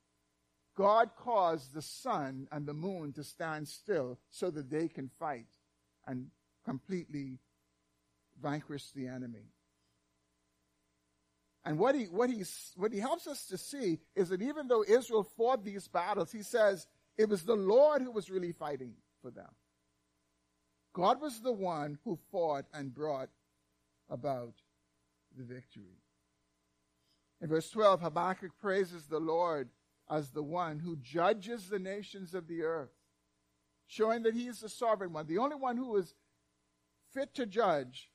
God 0.77 1.11
caused 1.17 1.75
the 1.75 1.83
sun 1.83 2.49
and 2.51 2.67
the 2.67 2.75
moon 2.75 3.13
to 3.15 3.25
stand 3.25 3.69
still 3.69 4.19
so 4.31 4.51
that 4.51 4.71
they 4.71 4.89
can 4.89 5.11
fight 5.19 5.49
and 6.07 6.29
completely 6.65 7.39
vanquish 8.41 8.91
the 8.93 9.07
enemy. 9.07 9.53
And 11.65 11.79
what 11.79 11.95
he, 11.95 12.05
what, 12.05 12.31
he, 12.31 12.43
what 12.77 12.93
he 12.93 12.99
helps 12.99 13.27
us 13.27 13.47
to 13.47 13.59
see 13.59 13.99
is 14.17 14.31
that 14.31 14.43
even 14.43 14.67
though 14.67 14.85
Israel 14.87 15.23
fought 15.37 15.65
these 15.65 15.87
battles, 15.87 16.33
he 16.33 16.43
says 16.43 16.87
it 17.17 17.29
was 17.29 17.43
the 17.43 17.55
Lord 17.55 18.03
who 18.03 18.11
was 18.11 18.31
really 18.31 18.53
fighting 18.53 18.95
for 19.21 19.31
them. 19.31 19.51
God 20.93 21.21
was 21.21 21.41
the 21.41 21.53
one 21.53 21.99
who 22.05 22.19
fought 22.31 22.65
and 22.75 22.93
brought 22.93 23.31
about 24.11 24.55
the 25.37 25.45
victory. 25.45 26.01
In 27.41 27.49
verse 27.49 27.71
12, 27.71 28.01
Habakkuk 28.01 28.53
praises 28.61 29.07
the 29.07 29.21
Lord 29.21 29.69
as 30.13 30.31
the 30.31 30.43
one 30.43 30.79
who 30.79 30.97
judges 30.97 31.69
the 31.69 31.79
nations 31.79 32.35
of 32.35 32.47
the 32.47 32.63
earth, 32.63 32.93
showing 33.87 34.23
that 34.25 34.35
he 34.35 34.47
is 34.47 34.61
the 34.61 34.69
sovereign 34.69 35.13
one. 35.13 35.27
The 35.27 35.39
only 35.39 35.57
one 35.57 35.79
who 35.79 35.97
is 35.97 36.15
fit 37.15 37.35
to 37.35 37.47
judge 37.47 38.11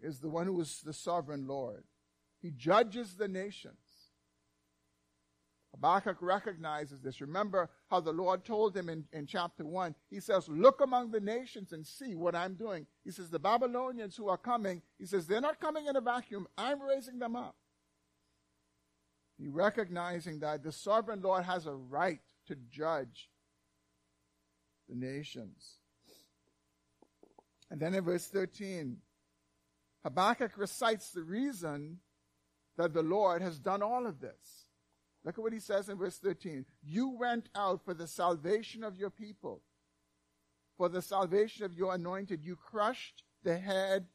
is 0.00 0.20
the 0.20 0.28
one 0.28 0.46
who 0.46 0.60
is 0.60 0.80
the 0.80 0.92
sovereign 0.92 1.48
Lord. 1.48 1.82
He 2.40 2.52
judges 2.52 3.14
the 3.14 3.26
nations. 3.26 3.74
Habakkuk 5.74 6.18
recognizes 6.20 7.00
this. 7.00 7.20
Remember 7.20 7.70
how 7.90 7.98
the 8.00 8.12
Lord 8.12 8.44
told 8.44 8.76
him 8.76 8.88
in, 8.88 9.04
in 9.12 9.26
chapter 9.26 9.64
1. 9.64 9.94
He 10.08 10.20
says, 10.20 10.48
Look 10.48 10.80
among 10.80 11.10
the 11.10 11.20
nations 11.20 11.72
and 11.72 11.84
see 11.84 12.14
what 12.14 12.36
I'm 12.36 12.54
doing. 12.54 12.86
He 13.04 13.10
says, 13.10 13.30
The 13.30 13.38
Babylonians 13.38 14.16
who 14.16 14.28
are 14.28 14.36
coming, 14.36 14.82
he 14.98 15.06
says, 15.06 15.26
they're 15.26 15.40
not 15.40 15.60
coming 15.60 15.86
in 15.86 15.96
a 15.96 16.00
vacuum. 16.00 16.46
I'm 16.58 16.80
raising 16.80 17.18
them 17.18 17.34
up. 17.34 17.56
Recognizing 19.48 20.40
that 20.40 20.62
the 20.62 20.72
sovereign 20.72 21.20
Lord 21.22 21.44
has 21.44 21.66
a 21.66 21.74
right 21.74 22.20
to 22.46 22.56
judge 22.70 23.30
the 24.88 24.94
nations. 24.94 25.78
And 27.70 27.80
then 27.80 27.94
in 27.94 28.04
verse 28.04 28.26
13, 28.26 28.98
Habakkuk 30.02 30.58
recites 30.58 31.10
the 31.10 31.22
reason 31.22 31.98
that 32.76 32.92
the 32.92 33.02
Lord 33.02 33.42
has 33.42 33.58
done 33.58 33.82
all 33.82 34.06
of 34.06 34.20
this. 34.20 34.66
Look 35.24 35.38
at 35.38 35.42
what 35.42 35.52
he 35.52 35.60
says 35.60 35.88
in 35.88 35.96
verse 35.98 36.18
13. 36.18 36.66
You 36.82 37.10
went 37.10 37.48
out 37.54 37.84
for 37.84 37.94
the 37.94 38.08
salvation 38.08 38.82
of 38.82 38.96
your 38.96 39.10
people, 39.10 39.62
for 40.76 40.88
the 40.88 41.02
salvation 41.02 41.64
of 41.64 41.74
your 41.74 41.94
anointed. 41.94 42.44
You 42.44 42.56
crushed 42.56 43.22
the 43.44 43.56
head 43.56 44.06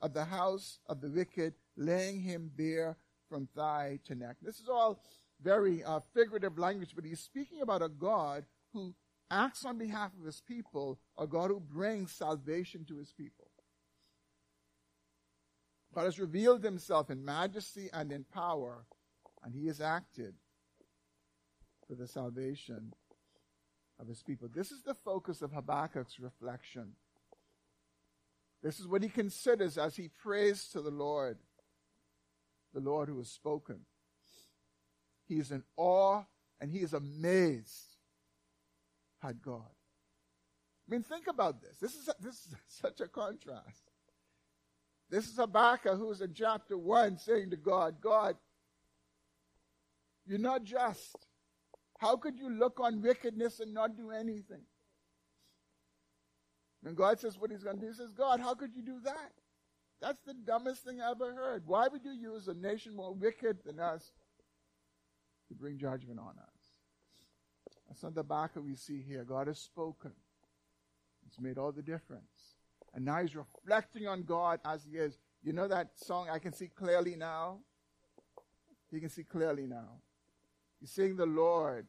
of 0.00 0.12
the 0.12 0.26
house 0.26 0.78
of 0.86 1.00
the 1.00 1.08
wicked, 1.08 1.54
laying 1.76 2.20
him 2.20 2.50
bare 2.54 2.96
from 3.30 3.48
thigh 3.54 4.00
to 4.04 4.14
neck. 4.14 4.36
This 4.42 4.58
is 4.60 4.68
all 4.68 5.00
very 5.42 5.82
uh, 5.82 6.00
figurative 6.12 6.58
language, 6.58 6.92
but 6.94 7.04
he's 7.04 7.20
speaking 7.20 7.62
about 7.62 7.80
a 7.80 7.88
God 7.88 8.44
who 8.74 8.94
acts 9.30 9.64
on 9.64 9.78
behalf 9.78 10.10
of 10.18 10.26
his 10.26 10.42
people, 10.46 10.98
a 11.16 11.26
God 11.26 11.48
who 11.48 11.60
brings 11.60 12.12
salvation 12.12 12.84
to 12.86 12.98
his 12.98 13.12
people. 13.12 13.46
God 15.94 16.04
has 16.04 16.18
revealed 16.18 16.62
himself 16.62 17.10
in 17.10 17.24
majesty 17.24 17.88
and 17.92 18.12
in 18.12 18.24
power, 18.24 18.84
and 19.42 19.54
he 19.54 19.66
has 19.68 19.80
acted 19.80 20.34
for 21.88 21.94
the 21.94 22.06
salvation 22.06 22.92
of 23.98 24.06
his 24.06 24.22
people. 24.22 24.48
This 24.52 24.70
is 24.70 24.82
the 24.82 24.94
focus 24.94 25.42
of 25.42 25.52
Habakkuk's 25.52 26.20
reflection. 26.20 26.92
This 28.62 28.78
is 28.78 28.86
what 28.86 29.02
he 29.02 29.08
considers 29.08 29.78
as 29.78 29.96
he 29.96 30.08
prays 30.08 30.68
to 30.68 30.80
the 30.80 30.90
Lord, 30.90 31.38
the 32.72 32.80
Lord 32.80 33.08
who 33.08 33.18
has 33.18 33.30
spoken. 33.30 33.80
He 35.26 35.36
is 35.36 35.50
in 35.50 35.62
awe 35.76 36.24
and 36.60 36.70
he 36.70 36.78
is 36.78 36.92
amazed 36.92 37.96
at 39.22 39.40
God. 39.40 39.70
I 40.88 40.92
mean, 40.92 41.02
think 41.02 41.26
about 41.28 41.60
this. 41.60 41.78
This 41.80 41.94
is, 41.94 42.08
this 42.20 42.34
is 42.34 42.54
such 42.66 43.00
a 43.00 43.08
contrast. 43.08 43.90
This 45.08 45.28
is 45.28 45.36
Habakkuk 45.36 45.98
who's 45.98 46.20
in 46.20 46.34
chapter 46.34 46.78
1 46.78 47.18
saying 47.18 47.50
to 47.50 47.56
God, 47.56 48.00
God, 48.00 48.36
you're 50.26 50.38
not 50.38 50.64
just. 50.64 51.26
How 51.98 52.16
could 52.16 52.38
you 52.38 52.48
look 52.48 52.80
on 52.80 53.02
wickedness 53.02 53.60
and 53.60 53.74
not 53.74 53.96
do 53.96 54.10
anything? 54.10 54.62
And 56.84 56.96
God 56.96 57.20
says 57.20 57.38
what 57.38 57.50
he's 57.50 57.62
going 57.62 57.76
to 57.76 57.82
do. 57.82 57.88
He 57.88 57.94
says, 57.94 58.12
God, 58.12 58.40
how 58.40 58.54
could 58.54 58.74
you 58.74 58.82
do 58.82 59.00
that? 59.04 59.32
That's 60.00 60.20
the 60.20 60.34
dumbest 60.34 60.84
thing 60.84 61.00
I 61.00 61.10
ever 61.10 61.34
heard. 61.34 61.64
Why 61.66 61.88
would 61.88 62.04
you 62.04 62.12
use 62.12 62.48
a 62.48 62.54
nation 62.54 62.96
more 62.96 63.12
wicked 63.12 63.58
than 63.64 63.78
us 63.78 64.12
to 65.48 65.54
bring 65.54 65.78
judgment 65.78 66.18
on 66.18 66.34
us? 66.38 67.74
That's 67.88 68.02
not 68.02 68.14
the 68.14 68.22
Habakkuk 68.22 68.64
we 68.64 68.76
see 68.76 69.02
here. 69.06 69.24
God 69.24 69.48
has 69.48 69.58
spoken. 69.58 70.12
It's 71.26 71.40
made 71.40 71.58
all 71.58 71.72
the 71.72 71.82
difference. 71.82 72.56
And 72.94 73.04
now 73.04 73.20
he's 73.20 73.36
reflecting 73.36 74.08
on 74.08 74.22
God 74.22 74.60
as 74.64 74.84
he 74.84 74.96
is. 74.96 75.18
You 75.42 75.52
know 75.52 75.68
that 75.68 75.90
song, 75.96 76.28
I 76.30 76.38
Can 76.38 76.52
See 76.52 76.68
Clearly 76.68 77.14
Now? 77.16 77.58
He 78.90 79.00
can 79.00 79.08
see 79.08 79.24
clearly 79.24 79.66
now. 79.66 80.00
He's 80.80 80.90
seeing 80.90 81.16
the 81.16 81.26
Lord 81.26 81.86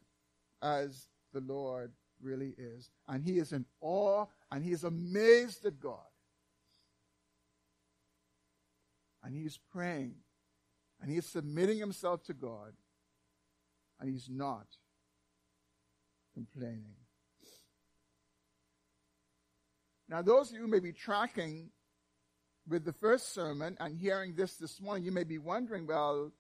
as 0.62 1.08
the 1.34 1.40
Lord 1.40 1.92
really 2.22 2.54
is. 2.58 2.92
And 3.08 3.24
he 3.24 3.40
is 3.40 3.54
in 3.54 3.66
awe 3.82 4.26
and 4.52 4.64
he 4.64 4.72
is 4.72 4.84
amazed 4.84 5.66
at 5.66 5.80
God. 5.80 6.11
And 9.32 9.40
he 9.40 9.46
is 9.46 9.58
praying 9.72 10.16
and 11.02 11.10
he 11.10 11.16
is 11.16 11.26
submitting 11.26 11.78
himself 11.78 12.22
to 12.24 12.34
God 12.34 12.74
and 13.98 14.10
he's 14.10 14.28
not 14.30 14.68
complaining. 16.34 16.96
Now, 20.10 20.22
those 20.22 20.50
of 20.50 20.56
you 20.58 20.64
who 20.64 20.68
may 20.68 20.82
be 20.82 20.92
tracking 20.92 21.70
with 22.68 22.84
the 22.84 22.92
first 22.92 23.34
sermon 23.34 23.78
and 23.80 23.98
hearing 23.98 24.36
this 24.36 24.58
this 24.58 24.82
morning, 24.82 25.06
you 25.06 25.14
may 25.14 25.24
be 25.24 25.38
wondering, 25.38 25.88
well, 25.88 26.34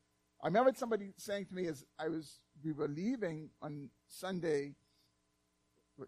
I 0.43 0.47
remember 0.47 0.73
somebody 0.75 1.13
saying 1.15 1.45
to 1.45 1.55
me 1.55 1.67
as 1.67 1.85
I 1.97 2.09
was, 2.09 2.41
we 2.61 2.73
were 2.73 2.89
leaving 2.89 3.51
on 3.61 3.89
Sunday 4.09 4.75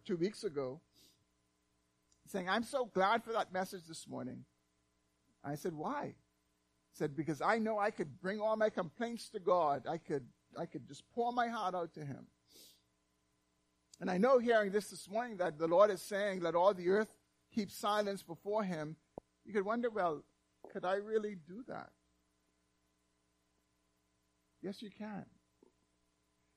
two 0.03 0.17
weeks 0.17 0.43
ago, 0.43 0.81
saying, 2.27 2.49
I'm 2.49 2.63
so 2.63 2.83
glad 2.93 3.23
for 3.23 3.31
that 3.31 3.53
message 3.53 3.83
this 3.87 4.05
morning. 4.05 4.43
I 5.45 5.55
said, 5.55 5.75
why? 5.75 6.15
Said, 6.93 7.15
because 7.15 7.41
I 7.41 7.57
know 7.57 7.79
I 7.79 7.91
could 7.91 8.21
bring 8.21 8.39
all 8.39 8.55
my 8.55 8.69
complaints 8.69 9.29
to 9.29 9.39
God. 9.39 9.87
I 9.89 9.97
could, 9.97 10.25
I 10.57 10.67
could 10.67 10.87
just 10.87 11.03
pour 11.13 11.33
my 11.33 11.47
heart 11.47 11.73
out 11.73 11.93
to 11.95 12.05
Him. 12.05 12.27
And 13.99 14.11
I 14.11 14.17
know 14.17 14.37
hearing 14.37 14.71
this 14.71 14.89
this 14.89 15.09
morning 15.09 15.37
that 15.37 15.57
the 15.57 15.67
Lord 15.67 15.89
is 15.89 16.01
saying, 16.01 16.41
let 16.41 16.55
all 16.55 16.73
the 16.73 16.89
earth 16.89 17.17
keep 17.53 17.71
silence 17.71 18.21
before 18.21 18.63
Him. 18.63 18.95
You 19.43 19.53
could 19.53 19.65
wonder, 19.65 19.89
well, 19.89 20.23
could 20.71 20.85
I 20.85 20.95
really 20.95 21.35
do 21.35 21.63
that? 21.67 21.89
Yes, 24.61 24.81
you 24.81 24.89
can. 24.89 25.25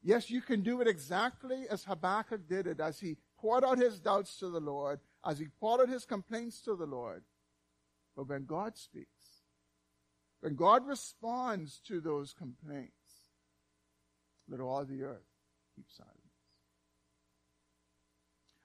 Yes, 0.02 0.30
you 0.30 0.40
can 0.40 0.62
do 0.62 0.80
it 0.80 0.86
exactly 0.86 1.64
as 1.68 1.82
Habakkuk 1.82 2.46
did 2.46 2.66
it, 2.66 2.78
as 2.78 3.00
he 3.00 3.16
poured 3.40 3.64
out 3.64 3.78
his 3.78 3.98
doubts 3.98 4.38
to 4.38 4.48
the 4.48 4.60
Lord, 4.60 5.00
as 5.24 5.38
he 5.38 5.46
poured 5.58 5.80
out 5.80 5.88
his 5.88 6.04
complaints 6.04 6.60
to 6.60 6.76
the 6.76 6.86
Lord. 6.86 7.24
But 8.14 8.28
when 8.28 8.44
God 8.44 8.76
speaks, 8.76 9.35
when 10.40 10.54
God 10.54 10.86
responds 10.86 11.80
to 11.88 12.00
those 12.00 12.32
complaints, 12.32 12.92
let 14.48 14.60
all 14.60 14.84
the 14.84 15.02
earth 15.02 15.26
keep 15.74 15.86
silence. 15.90 16.12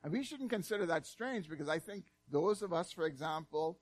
And 0.04 0.12
we 0.12 0.24
shouldn't 0.24 0.50
consider 0.50 0.86
that 0.88 1.06
strange 1.06 1.50
because 1.50 1.70
I 1.70 1.80
think 1.80 2.06
those 2.30 2.62
of 2.62 2.74
us, 2.74 2.92
for 2.92 3.06
example, 3.06 3.80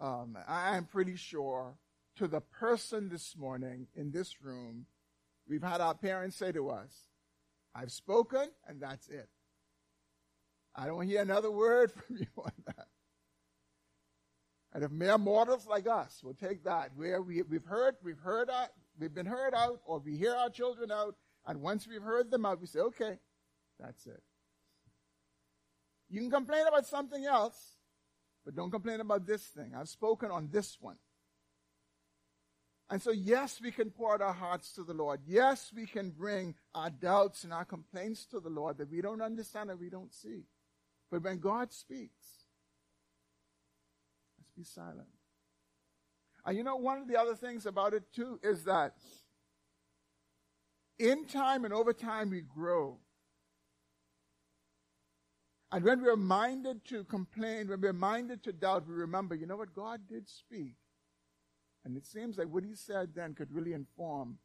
um, 0.00 0.36
I 0.46 0.76
am 0.76 0.84
pretty 0.84 1.16
sure 1.16 1.76
to 2.16 2.26
the 2.26 2.40
person 2.40 3.08
this 3.08 3.36
morning 3.36 3.86
in 3.94 4.10
this 4.10 4.42
room, 4.42 4.86
we've 5.48 5.62
had 5.62 5.80
our 5.80 5.94
parents 5.94 6.36
say 6.36 6.52
to 6.52 6.70
us, 6.70 7.06
I've 7.74 7.92
spoken 7.92 8.48
and 8.66 8.80
that's 8.80 9.08
it. 9.08 9.28
I 10.74 10.86
don't 10.86 11.06
hear 11.06 11.22
another 11.22 11.50
word 11.50 11.92
from 12.06 12.16
you 12.16 12.26
on 12.36 12.52
that. 12.66 12.88
And 14.76 14.84
if 14.84 14.90
mere 14.90 15.16
mortals 15.16 15.66
like 15.66 15.86
us 15.88 16.20
will 16.22 16.34
take 16.34 16.64
that, 16.64 16.90
where 16.96 17.22
we, 17.22 17.40
we've 17.40 17.64
heard, 17.64 17.94
we've 18.04 18.18
heard 18.18 18.50
out, 18.50 18.68
we've 19.00 19.14
been 19.14 19.24
heard 19.24 19.54
out, 19.54 19.80
or 19.86 20.00
we 20.00 20.18
hear 20.18 20.34
our 20.34 20.50
children 20.50 20.92
out, 20.92 21.14
and 21.46 21.62
once 21.62 21.88
we've 21.88 22.02
heard 22.02 22.30
them 22.30 22.44
out, 22.44 22.60
we 22.60 22.66
say, 22.66 22.80
okay, 22.80 23.18
that's 23.80 24.06
it. 24.06 24.22
You 26.10 26.20
can 26.20 26.30
complain 26.30 26.66
about 26.68 26.84
something 26.84 27.24
else, 27.24 27.58
but 28.44 28.54
don't 28.54 28.70
complain 28.70 29.00
about 29.00 29.26
this 29.26 29.44
thing. 29.44 29.72
I've 29.74 29.88
spoken 29.88 30.30
on 30.30 30.50
this 30.52 30.76
one. 30.78 30.98
And 32.90 33.00
so, 33.00 33.12
yes, 33.12 33.58
we 33.62 33.70
can 33.70 33.88
pour 33.88 34.12
out 34.12 34.20
our 34.20 34.34
hearts 34.34 34.74
to 34.74 34.84
the 34.84 34.92
Lord. 34.92 35.20
Yes, 35.26 35.72
we 35.74 35.86
can 35.86 36.10
bring 36.10 36.54
our 36.74 36.90
doubts 36.90 37.44
and 37.44 37.52
our 37.54 37.64
complaints 37.64 38.26
to 38.26 38.40
the 38.40 38.50
Lord 38.50 38.76
that 38.76 38.90
we 38.90 39.00
don't 39.00 39.22
understand 39.22 39.70
and 39.70 39.80
we 39.80 39.88
don't 39.88 40.12
see. 40.12 40.42
But 41.10 41.22
when 41.22 41.38
God 41.38 41.72
speaks, 41.72 42.35
be 44.56 44.64
silent. 44.64 45.08
And 46.44 46.56
you 46.56 46.64
know, 46.64 46.76
one 46.76 46.98
of 46.98 47.08
the 47.08 47.18
other 47.18 47.34
things 47.34 47.66
about 47.66 47.92
it 47.92 48.04
too 48.12 48.38
is 48.42 48.64
that 48.64 48.94
in 50.98 51.26
time 51.26 51.64
and 51.64 51.74
over 51.74 51.92
time 51.92 52.30
we 52.30 52.40
grow. 52.40 52.98
And 55.72 55.84
when 55.84 56.02
we're 56.02 56.16
minded 56.16 56.84
to 56.86 57.04
complain, 57.04 57.68
when 57.68 57.80
we're 57.80 57.92
minded 57.92 58.42
to 58.44 58.52
doubt, 58.52 58.86
we 58.88 58.94
remember, 58.94 59.34
you 59.34 59.46
know 59.46 59.56
what? 59.56 59.74
God 59.74 60.00
did 60.08 60.28
speak. 60.28 60.76
And 61.84 61.96
it 61.96 62.06
seems 62.06 62.38
like 62.38 62.48
what 62.48 62.64
he 62.64 62.74
said 62.74 63.10
then 63.14 63.34
could 63.34 63.52
really 63.52 63.72
inform 63.72 64.38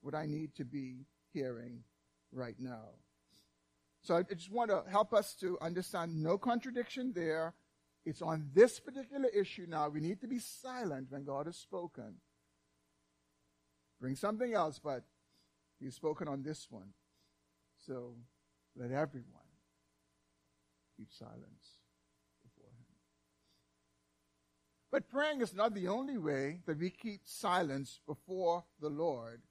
what 0.00 0.14
I 0.14 0.26
need 0.26 0.54
to 0.56 0.64
be 0.64 1.06
hearing 1.32 1.82
right 2.32 2.54
now. 2.58 2.90
So 4.02 4.16
I 4.16 4.22
just 4.22 4.50
want 4.50 4.70
to 4.70 4.84
help 4.90 5.12
us 5.12 5.34
to 5.40 5.58
understand 5.60 6.22
no 6.22 6.38
contradiction 6.38 7.12
there. 7.14 7.54
It's 8.04 8.22
on 8.22 8.50
this 8.54 8.80
particular 8.80 9.28
issue 9.28 9.66
now. 9.68 9.88
We 9.88 10.00
need 10.00 10.20
to 10.22 10.26
be 10.26 10.38
silent 10.38 11.08
when 11.10 11.24
God 11.24 11.46
has 11.46 11.56
spoken. 11.56 12.16
Bring 14.00 14.16
something 14.16 14.54
else, 14.54 14.78
but 14.82 15.04
He's 15.78 15.94
spoken 15.94 16.28
on 16.28 16.42
this 16.42 16.66
one. 16.70 16.92
So 17.86 18.14
let 18.76 18.90
everyone 18.90 19.26
keep 20.96 21.12
silence. 21.12 21.80
before 22.42 22.70
Him. 22.70 22.86
But 24.90 25.08
praying 25.08 25.40
is 25.42 25.54
not 25.54 25.74
the 25.74 25.88
only 25.88 26.16
way 26.16 26.60
that 26.66 26.78
we 26.78 26.90
keep 26.90 27.22
silence 27.24 28.00
before 28.06 28.64
the 28.80 28.88
Lord 28.88 29.42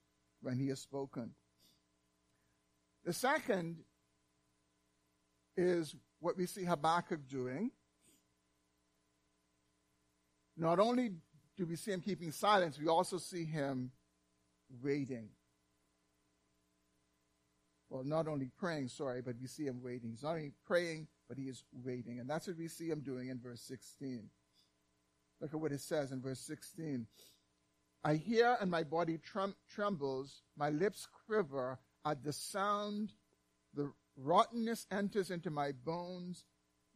when 0.42 0.58
He 0.58 0.68
has 0.68 0.80
spoken. 0.80 1.30
The 3.04 3.12
second 3.12 3.78
is 5.56 5.94
what 6.18 6.36
we 6.36 6.46
see 6.46 6.64
Habakkuk 6.64 7.28
doing. 7.28 7.70
Not 10.56 10.78
only 10.78 11.12
do 11.56 11.66
we 11.66 11.76
see 11.76 11.92
him 11.92 12.00
keeping 12.00 12.32
silence, 12.32 12.78
we 12.78 12.88
also 12.88 13.18
see 13.18 13.44
him 13.44 13.90
waiting. 14.82 15.28
Well, 17.88 18.04
not 18.04 18.28
only 18.28 18.50
praying, 18.56 18.88
sorry, 18.88 19.20
but 19.20 19.34
we 19.40 19.48
see 19.48 19.66
him 19.66 19.82
waiting. 19.82 20.10
He's 20.10 20.22
not 20.22 20.36
only 20.36 20.52
praying, 20.64 21.08
but 21.28 21.38
he 21.38 21.44
is 21.44 21.64
waiting. 21.72 22.20
And 22.20 22.30
that's 22.30 22.46
what 22.46 22.56
we 22.56 22.68
see 22.68 22.88
him 22.88 23.00
doing 23.00 23.28
in 23.28 23.40
verse 23.40 23.62
16. 23.62 24.30
Look 25.40 25.54
at 25.54 25.60
what 25.60 25.72
it 25.72 25.80
says 25.80 26.12
in 26.12 26.20
verse 26.20 26.40
16. 26.40 27.06
I 28.04 28.14
hear 28.14 28.56
and 28.60 28.70
my 28.70 28.84
body 28.84 29.18
trem- 29.18 29.56
trembles, 29.68 30.42
my 30.56 30.70
lips 30.70 31.06
quiver 31.26 31.78
at 32.04 32.22
the 32.22 32.32
sound, 32.32 33.12
the 33.74 33.92
rottenness 34.16 34.86
enters 34.90 35.30
into 35.30 35.50
my 35.50 35.72
bones, 35.72 36.44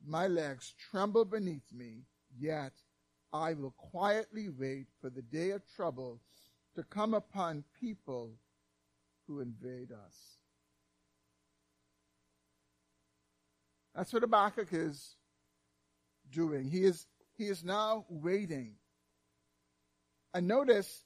my 0.06 0.26
legs 0.26 0.74
tremble 0.90 1.24
beneath 1.24 1.72
me, 1.72 2.04
yet 2.38 2.72
I 3.34 3.54
will 3.54 3.72
quietly 3.72 4.48
wait 4.48 4.86
for 5.00 5.10
the 5.10 5.20
day 5.20 5.50
of 5.50 5.62
trouble 5.74 6.20
to 6.76 6.84
come 6.84 7.14
upon 7.14 7.64
people 7.80 8.30
who 9.26 9.40
invade 9.40 9.90
us. 9.90 10.14
That's 13.92 14.12
what 14.12 14.22
Habakkuk 14.22 14.68
is 14.70 15.16
doing. 16.30 16.68
He 16.68 16.84
is 16.84 17.06
he 17.36 17.48
is 17.48 17.64
now 17.64 18.06
waiting. 18.08 18.74
And 20.32 20.46
notice 20.46 21.04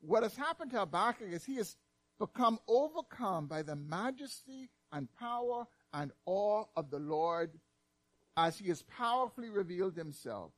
what 0.00 0.22
has 0.22 0.34
happened 0.36 0.70
to 0.70 0.78
Habakkuk 0.78 1.28
is 1.30 1.44
he 1.44 1.56
has 1.56 1.76
become 2.18 2.58
overcome 2.66 3.48
by 3.48 3.60
the 3.60 3.76
majesty 3.76 4.70
and 4.92 5.08
power 5.18 5.66
and 5.92 6.10
awe 6.24 6.64
of 6.74 6.90
the 6.90 6.98
Lord 6.98 7.50
as 8.34 8.58
he 8.58 8.68
has 8.68 8.82
powerfully 8.82 9.50
revealed 9.50 9.96
himself. 9.96 10.52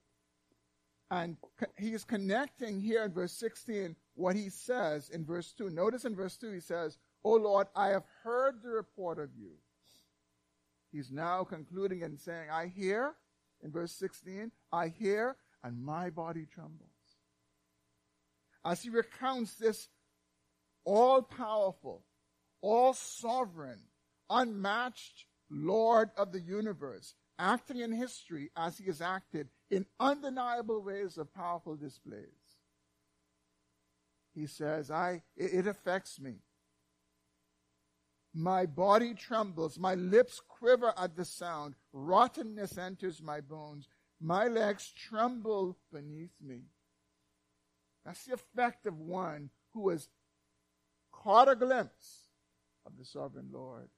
And 1.11 1.37
he 1.79 1.93
is 1.93 2.05
connecting 2.05 2.81
here 2.81 3.05
in 3.05 3.13
verse 3.13 3.33
16 3.33 3.95
what 4.15 4.35
he 4.35 4.49
says 4.49 5.09
in 5.11 5.25
verse 5.25 5.53
2. 5.53 5.71
Notice 5.71 6.05
in 6.05 6.17
verse 6.17 6.37
2 6.37 6.53
he 6.53 6.61
says, 6.61 6.99
O 7.23 7.33
Lord, 7.35 7.69
I 7.77 7.89
have 7.89 8.05
heard 8.25 8.63
the 8.63 8.71
report 8.71 9.19
of 9.19 9.31
you. 9.37 9.53
He's 10.91 11.13
now 11.13 11.45
concluding 11.45 12.03
and 12.03 12.19
saying, 12.19 12.51
I 12.51 12.67
hear 12.67 13.15
in 13.63 13.71
verse 13.71 13.93
16, 13.93 14.51
I 14.73 14.89
hear 14.89 15.37
and 15.63 15.85
my 15.85 16.11
body 16.11 16.47
trembles. 16.53 16.91
As 18.65 18.83
he 18.83 18.91
recounts 18.91 19.55
this 19.55 19.89
all 20.85 21.23
powerful, 21.23 22.05
all 22.61 22.95
sovereign, 22.95 23.81
unmatched 24.31 25.27
Lord 25.51 26.11
of 26.17 26.33
the 26.33 26.41
universe, 26.41 27.15
acting 27.39 27.79
in 27.79 27.93
history 27.93 28.51
as 28.57 28.79
he 28.79 28.87
has 28.87 29.01
acted 29.01 29.49
in 29.71 29.87
undeniable 29.99 30.83
ways 30.83 31.19
of 31.19 31.33
powerful 31.35 31.77
displays. 31.77 32.25
He 34.35 34.47
says, 34.47 34.91
I, 34.91 35.23
it, 35.37 35.67
affects 35.67 36.21
me. 36.21 36.37
My 38.35 38.67
body 38.67 39.15
trembles. 39.15 39.79
My 39.79 39.95
lips 39.95 40.43
quiver 40.47 40.93
at 40.99 41.17
the 41.17 41.25
sound. 41.25 41.75
Rottenness 41.93 42.77
enters 42.77 43.23
my 43.23 43.41
bones. 43.41 43.89
My 44.21 44.47
legs 44.47 44.93
tremble 44.93 45.79
beneath 45.91 46.35
me. 46.41 46.65
That's 48.05 48.25
the 48.27 48.35
effect 48.35 48.87
of 48.87 48.99
one 48.99 49.51
who 49.73 49.89
has 49.89 50.09
caught 51.11 51.49
a 51.49 51.57
glimpse 51.57 52.29
of 52.85 52.99
the 52.99 53.05
sovereign 53.05 53.49
Lord, 53.51 53.89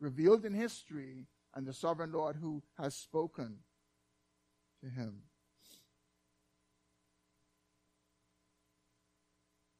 revealed 0.00 0.44
in 0.44 0.52
history, 0.52 1.26
and 1.54 1.66
the 1.66 1.72
sovereign 1.72 2.12
Lord 2.12 2.36
who 2.36 2.62
has 2.78 2.94
spoken 2.94 3.58
to 4.82 4.88
him. 4.88 5.22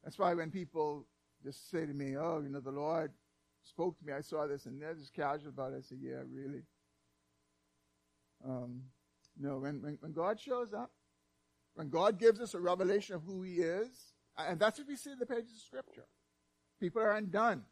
That's 0.03 0.19
why 0.19 0.35
when 0.35 0.51
people 0.51 1.07
just 1.45 1.71
say 1.71 1.87
to 1.87 1.93
me, 1.93 2.17
oh, 2.17 2.41
you 2.43 2.49
know, 2.49 2.61
the 2.61 2.71
Lord 2.71 3.13
spoke 3.63 3.99
to 3.99 4.05
me. 4.05 4.13
I 4.13 4.21
saw 4.21 4.47
this, 4.47 4.67
and 4.67 4.81
they're 4.81 4.95
just 4.95 5.15
casual 5.15 5.51
about 5.51 5.73
it. 5.73 5.79
I 5.79 5.81
say, 5.83 5.97
"Yeah, 6.01 6.23
really." 6.31 6.63
Um, 8.45 8.83
no, 9.39 9.59
when, 9.59 9.83
when 9.83 9.99
when 10.01 10.13
God 10.13 10.41
shows 10.41 10.73
up, 10.73 10.91
when 11.75 11.89
God 11.91 12.19
gives 12.19 12.41
us 12.41 12.55
a 12.55 12.61
revelation 12.61 13.15
of 13.15 13.23
who 13.23 13.43
He 13.43 13.57
is 13.57 14.13
And 14.37 14.59
that's 14.59 14.79
what 14.79 14.89
we 14.89 14.97
see 14.97 15.13
in 15.13 15.19
the 15.19 15.27
pages 15.27 15.53
of 15.57 15.63
Scripture. 15.63 16.07
People 16.81 17.03
are 17.03 17.13
undone. 17.13 17.63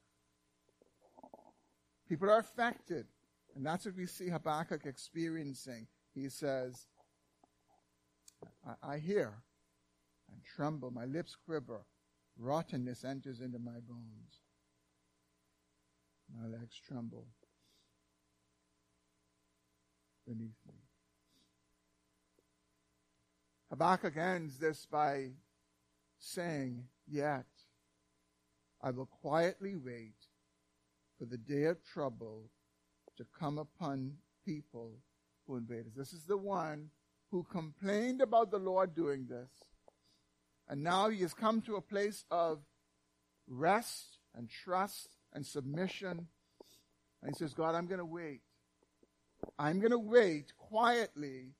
People 2.08 2.30
are 2.30 2.38
affected. 2.38 3.06
And 3.54 3.64
that's 3.64 3.86
what 3.86 3.96
we 3.96 4.06
see 4.06 4.28
Habakkuk 4.28 4.86
experiencing. 4.86 5.86
He 6.14 6.28
says, 6.28 6.86
I, 8.68 8.94
I 8.94 8.98
hear 8.98 9.42
and 10.30 10.40
tremble, 10.44 10.90
my 10.90 11.06
lips 11.06 11.36
quiver, 11.46 11.86
rottenness 12.38 13.04
enters 13.04 13.40
into 13.40 13.58
my 13.58 13.80
bones. 13.88 14.42
My 16.34 16.46
legs 16.46 16.78
tremble 16.86 17.26
beneath 20.26 20.58
me. 20.66 20.74
Habakkuk 23.70 24.16
ends 24.16 24.58
this 24.58 24.86
by 24.86 25.30
saying, 26.18 26.84
Yet 27.06 27.46
I 28.82 28.90
will 28.90 29.06
quietly 29.06 29.76
wait 29.76 30.16
for 31.18 31.24
the 31.24 31.38
day 31.38 31.64
of 31.64 31.82
trouble 31.82 32.50
to 33.16 33.26
come 33.38 33.58
upon 33.58 34.12
people 34.44 34.92
who 35.46 35.56
invade 35.56 35.86
us. 35.86 35.94
This 35.96 36.12
is 36.12 36.24
the 36.24 36.36
one 36.36 36.90
who 37.30 37.44
complained 37.44 38.20
about 38.20 38.50
the 38.50 38.58
Lord 38.58 38.94
doing 38.94 39.26
this. 39.28 39.50
And 40.68 40.82
now 40.82 41.08
he 41.08 41.20
has 41.22 41.34
come 41.34 41.60
to 41.62 41.76
a 41.76 41.80
place 41.80 42.24
of 42.30 42.60
rest 43.46 44.18
and 44.34 44.48
trust 44.48 45.08
and 45.32 45.44
submission. 45.44 46.28
And 47.22 47.32
he 47.32 47.38
says, 47.38 47.54
God, 47.54 47.74
I'm 47.74 47.86
going 47.86 47.98
to 47.98 48.04
wait. 48.04 48.40
I'm 49.58 49.78
going 49.78 49.92
to 49.92 49.98
wait 49.98 50.52
quietly 50.56 51.52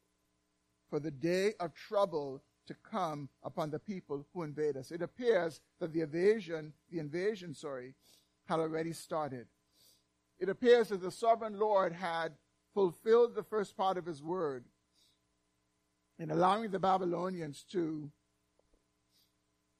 for 0.90 1.00
the 1.00 1.10
day 1.10 1.54
of 1.60 1.74
trouble 1.74 2.42
to 2.66 2.74
come 2.74 3.28
upon 3.42 3.70
the 3.70 3.78
people 3.78 4.26
who 4.32 4.42
invade 4.42 4.76
us. 4.76 4.90
It 4.90 5.02
appears 5.02 5.60
that 5.80 5.92
the 5.92 6.02
invasion, 6.02 6.72
the 6.90 6.98
invasion, 6.98 7.54
sorry, 7.54 7.94
had 8.46 8.60
already 8.60 8.92
started. 8.92 9.46
It 10.38 10.48
appears 10.48 10.88
that 10.88 11.02
the 11.02 11.10
sovereign 11.10 11.58
Lord 11.58 11.92
had 11.92 12.32
fulfilled 12.74 13.34
the 13.34 13.42
first 13.42 13.76
part 13.76 13.96
of 13.96 14.06
his 14.06 14.22
word 14.22 14.64
in 16.18 16.30
allowing 16.30 16.70
the 16.70 16.78
Babylonians 16.78 17.64
to 17.72 18.10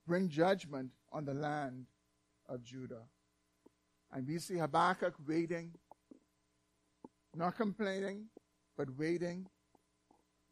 bring 0.07 0.29
judgment 0.29 0.91
on 1.13 1.25
the 1.25 1.35
land 1.35 1.87
of 2.49 2.63
Judah. 2.63 3.03
And 4.13 4.27
we 4.27 4.39
see 4.39 4.57
Habakkuk 4.57 5.15
waiting, 5.27 5.73
not 7.35 7.57
complaining, 7.57 8.27
but 8.77 8.97
waiting, 8.97 9.47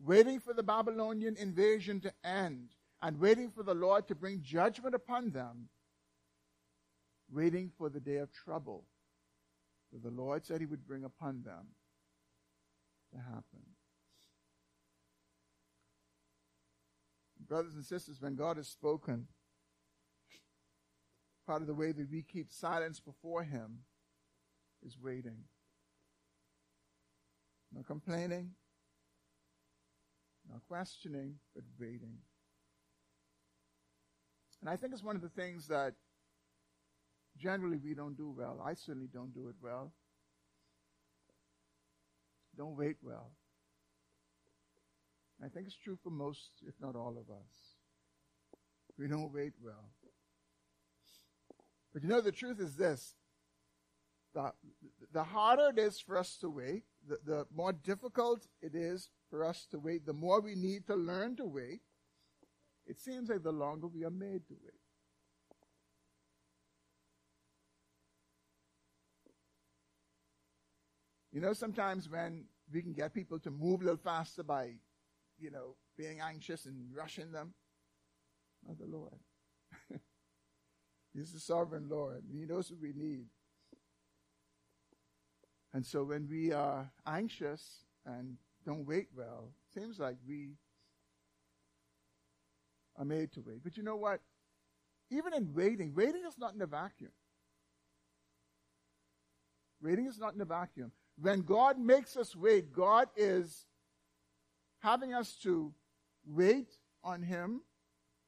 waiting 0.05 0.41
for 0.41 0.53
the 0.53 0.63
Babylonian 0.63 1.37
invasion 1.37 2.01
to 2.01 2.13
end, 2.25 2.71
and 3.01 3.19
waiting 3.19 3.51
for 3.51 3.63
the 3.63 3.75
Lord 3.75 4.09
to 4.09 4.15
bring 4.15 4.43
judgment 4.43 4.95
upon 4.95 5.31
them, 5.31 5.69
waiting 7.33 7.71
for 7.79 7.89
the 7.89 8.01
day 8.01 8.17
of 8.17 8.33
trouble 8.33 8.85
that 9.93 10.03
the 10.03 10.11
Lord 10.11 10.45
said 10.45 10.61
he 10.61 10.67
would 10.67 10.87
bring 10.87 11.05
upon 11.05 11.43
them 11.43 11.69
to 13.13 13.19
happen. 13.19 13.76
Brothers 17.49 17.75
and 17.75 17.85
sisters, 17.85 18.21
when 18.21 18.35
God 18.35 18.57
has 18.57 18.69
spoken, 18.69 19.29
part 21.47 21.63
of 21.63 21.69
the 21.69 21.75
way 21.75 21.93
that 21.93 22.11
we 22.11 22.23
keep 22.23 22.51
silence 22.51 22.99
before 22.99 23.45
Him 23.45 23.81
is 24.85 24.99
waiting. 25.01 25.45
Not 27.73 27.87
complaining, 27.87 28.51
not 30.51 30.63
questioning, 30.67 31.37
but 31.55 31.65
waiting. 31.79 32.19
And 34.61 34.71
I 34.71 34.77
think 34.77 34.93
it's 34.93 35.03
one 35.03 35.17
of 35.17 35.23
the 35.23 35.29
things 35.29 35.69
that 35.69 35.95
generally 37.37 37.79
we 37.79 37.95
don't 37.95 38.17
do 38.17 38.35
well. 38.37 38.61
I 38.65 38.75
certainly 38.75 39.09
don't 39.13 39.35
do 39.35 39.49
it 39.49 39.57
well. 39.63 39.93
Don't 42.57 42.77
wait 42.77 42.97
well. 43.03 43.33
I 45.45 45.49
think 45.49 45.67
it's 45.67 45.77
true 45.77 45.99
for 46.03 46.11
most, 46.11 46.51
if 46.67 46.75
not 46.81 46.97
all 46.97 47.17
of 47.19 47.31
us. 47.31 47.77
We 48.99 49.09
don't 49.09 49.33
wait 49.33 49.53
well. 49.63 49.91
But 51.93 52.03
you 52.03 52.09
know, 52.09 52.21
the 52.21 52.33
truth 52.33 52.61
is 52.61 52.77
this 52.77 53.15
the, 54.35 54.53
the 55.13 55.25
harder 55.25 55.71
it 55.71 55.79
is 55.79 55.99
for 55.99 56.19
us 56.19 56.37
to 56.43 56.51
wait, 56.51 56.85
the, 57.09 57.19
the 57.25 57.47
more 57.55 57.73
difficult 57.73 58.47
it 58.61 58.75
is 58.75 59.09
for 59.31 59.45
us 59.45 59.67
to 59.71 59.79
wait, 59.79 60.05
the 60.05 60.13
more 60.13 60.41
we 60.41 60.55
need 60.55 60.87
to 60.87 60.95
learn 60.95 61.37
to 61.37 61.47
wait, 61.47 61.81
it 62.87 63.01
seems 63.01 63.31
like 63.31 63.43
the 63.43 63.53
longer 63.53 63.87
we 63.87 64.05
are 64.05 64.11
made 64.11 64.47
to 64.49 64.55
wait. 64.63 64.81
You 71.33 71.41
know, 71.41 71.53
sometimes 71.53 72.09
when 72.09 72.45
we 72.73 72.83
can 72.83 72.93
get 72.93 73.13
people 73.13 73.39
to 73.41 73.51
move 73.51 73.81
a 73.81 73.85
little 73.85 74.01
faster 74.03 74.43
by, 74.43 74.73
you 75.39 75.51
know, 75.51 75.77
being 75.97 76.21
anxious 76.21 76.67
and 76.67 76.95
rushing 76.95 77.33
them, 77.33 77.55
not 78.67 78.79
the 78.79 78.87
Lord. 78.87 79.19
He's 81.15 81.33
the 81.33 81.41
sovereign 81.41 81.89
Lord. 81.89 82.25
He 82.31 82.47
knows 82.47 82.71
what 82.71 82.81
we 82.81 82.93
need. 82.93 83.27
And 85.73 85.85
so 85.85 86.05
when 86.05 86.29
we 86.29 86.53
are 86.53 86.91
anxious 87.07 87.85
and 88.05 88.37
don't 88.65 88.87
wait 88.87 89.09
well, 89.17 89.53
it 89.69 89.81
seems 89.81 89.99
like 89.99 90.17
we 90.27 90.55
are 92.99 93.05
made 93.05 93.33
to 93.33 93.43
wait. 93.47 93.63
But 93.63 93.77
you 93.77 93.83
know 93.83 93.97
what? 93.97 94.21
Even 95.11 95.35
in 95.35 95.55
waiting, 95.55 95.95
waiting 95.95 96.23
is 96.27 96.39
not 96.39 96.55
in 96.55 96.63
a 96.63 96.67
vacuum. 96.67 97.13
Waiting 99.83 100.07
is 100.07 100.19
not 100.19 100.35
in 100.35 100.41
a 100.41 100.47
vacuum. 100.47 100.91
When 101.21 101.43
God 101.43 101.79
makes 101.79 102.17
us 102.17 102.35
wait, 102.35 102.73
God 102.73 103.09
is 103.17 103.67
having 104.81 105.15
us 105.15 105.35
to 105.43 105.73
wait 106.27 106.77
on 107.03 107.23
Him, 107.23 107.63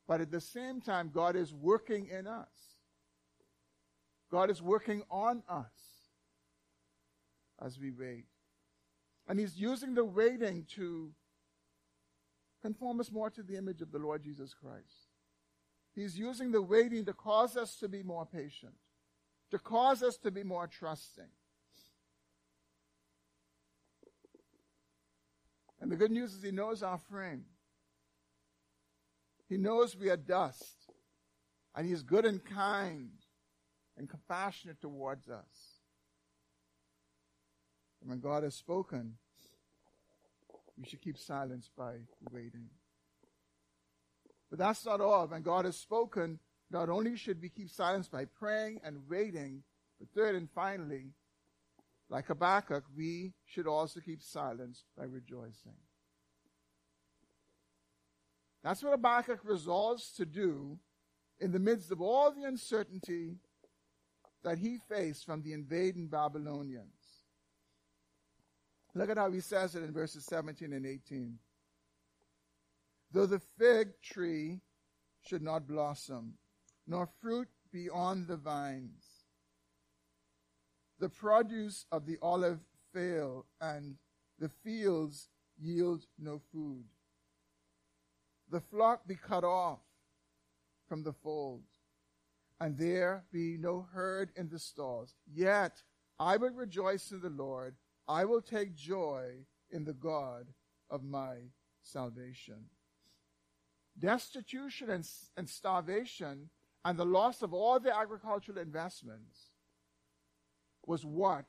but 0.06 0.20
at 0.20 0.30
the 0.30 0.40
same 0.40 0.80
time, 0.80 1.10
God 1.12 1.36
is 1.36 1.52
working 1.52 2.08
in 2.08 2.26
us. 2.26 2.48
God 4.30 4.50
is 4.50 4.60
working 4.60 5.02
on 5.10 5.42
us 5.48 5.66
as 7.60 7.78
we 7.78 7.90
wait. 7.90 8.26
And 9.26 9.38
He's 9.38 9.58
using 9.58 9.94
the 9.94 10.04
waiting 10.04 10.64
to 10.76 11.12
conform 12.62 13.00
us 13.00 13.10
more 13.10 13.30
to 13.30 13.42
the 13.42 13.56
image 13.56 13.82
of 13.82 13.92
the 13.92 13.98
Lord 13.98 14.22
Jesus 14.22 14.54
Christ. 14.54 15.08
He's 15.94 16.18
using 16.18 16.52
the 16.52 16.62
waiting 16.62 17.04
to 17.06 17.12
cause 17.12 17.56
us 17.56 17.76
to 17.76 17.88
be 17.88 18.02
more 18.02 18.26
patient, 18.26 18.74
to 19.50 19.58
cause 19.58 20.02
us 20.02 20.16
to 20.18 20.30
be 20.30 20.44
more 20.44 20.66
trusting. 20.66 21.28
And 25.88 25.94
the 25.94 25.96
good 25.96 26.10
news 26.10 26.34
is 26.34 26.42
He 26.42 26.50
knows 26.50 26.82
our 26.82 26.98
frame. 26.98 27.46
He 29.48 29.56
knows 29.56 29.96
we 29.96 30.10
are 30.10 30.18
dust. 30.18 30.92
And 31.74 31.86
He 31.86 31.94
is 31.94 32.02
good 32.02 32.26
and 32.26 32.44
kind 32.44 33.08
and 33.96 34.06
compassionate 34.06 34.82
towards 34.82 35.30
us. 35.30 35.80
And 38.02 38.10
when 38.10 38.20
God 38.20 38.42
has 38.42 38.54
spoken, 38.54 39.14
we 40.76 40.84
should 40.84 41.00
keep 41.00 41.16
silence 41.16 41.70
by 41.74 41.94
waiting. 42.30 42.68
But 44.50 44.58
that's 44.58 44.84
not 44.84 45.00
all. 45.00 45.26
When 45.26 45.40
God 45.40 45.64
has 45.64 45.78
spoken, 45.78 46.38
not 46.70 46.90
only 46.90 47.16
should 47.16 47.40
we 47.40 47.48
keep 47.48 47.70
silence 47.70 48.08
by 48.08 48.26
praying 48.26 48.82
and 48.84 49.08
waiting, 49.08 49.62
but 49.98 50.10
third 50.10 50.34
and 50.34 50.50
finally, 50.50 51.14
like 52.10 52.26
Habakkuk, 52.26 52.84
we 52.96 53.34
should 53.44 53.66
also 53.66 54.00
keep 54.00 54.22
silence 54.22 54.84
by 54.96 55.04
rejoicing. 55.04 55.76
That's 58.62 58.82
what 58.82 58.92
Habakkuk 58.92 59.40
resolves 59.44 60.12
to 60.16 60.26
do 60.26 60.78
in 61.38 61.52
the 61.52 61.58
midst 61.58 61.92
of 61.92 62.00
all 62.00 62.32
the 62.32 62.44
uncertainty 62.44 63.36
that 64.42 64.58
he 64.58 64.78
faced 64.88 65.26
from 65.26 65.42
the 65.42 65.52
invading 65.52 66.08
Babylonians. 66.08 66.86
Look 68.94 69.10
at 69.10 69.18
how 69.18 69.30
he 69.30 69.40
says 69.40 69.74
it 69.74 69.82
in 69.84 69.92
verses 69.92 70.24
17 70.24 70.72
and 70.72 70.86
18. 70.86 71.38
Though 73.12 73.26
the 73.26 73.40
fig 73.58 73.88
tree 74.02 74.60
should 75.22 75.42
not 75.42 75.66
blossom, 75.66 76.34
nor 76.86 77.08
fruit 77.20 77.48
be 77.72 77.88
on 77.90 78.26
the 78.26 78.36
vines, 78.36 79.04
the 80.98 81.08
produce 81.08 81.86
of 81.92 82.06
the 82.06 82.18
olive 82.20 82.60
fail, 82.92 83.46
and 83.60 83.96
the 84.38 84.48
fields 84.48 85.28
yield 85.60 86.06
no 86.18 86.40
food. 86.52 86.84
The 88.50 88.60
flock 88.60 89.06
be 89.06 89.14
cut 89.14 89.44
off 89.44 89.80
from 90.88 91.02
the 91.02 91.12
fold, 91.12 91.64
and 92.60 92.76
there 92.76 93.24
be 93.32 93.56
no 93.58 93.86
herd 93.92 94.30
in 94.36 94.48
the 94.48 94.58
stalls. 94.58 95.14
Yet 95.32 95.82
I 96.18 96.36
will 96.36 96.50
rejoice 96.50 97.10
in 97.12 97.20
the 97.20 97.30
Lord. 97.30 97.76
I 98.08 98.24
will 98.24 98.40
take 98.40 98.74
joy 98.74 99.44
in 99.70 99.84
the 99.84 99.92
God 99.92 100.46
of 100.90 101.04
my 101.04 101.50
salvation. 101.82 102.70
destitution 103.98 104.90
and, 104.90 105.06
and 105.36 105.48
starvation 105.48 106.50
and 106.84 106.98
the 106.98 107.04
loss 107.04 107.42
of 107.42 107.52
all 107.52 107.80
their 107.80 107.94
agricultural 107.94 108.58
investments 108.58 109.50
was 110.88 111.04
what 111.04 111.44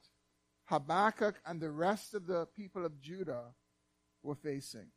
Habakkuk 0.66 1.40
and 1.46 1.62
the 1.62 1.72
rest 1.72 2.14
of 2.14 2.28
the 2.28 2.46
people 2.56 2.86
of 2.86 3.00
Judah 3.00 3.56
were 4.22 4.36
facing. 4.36 4.88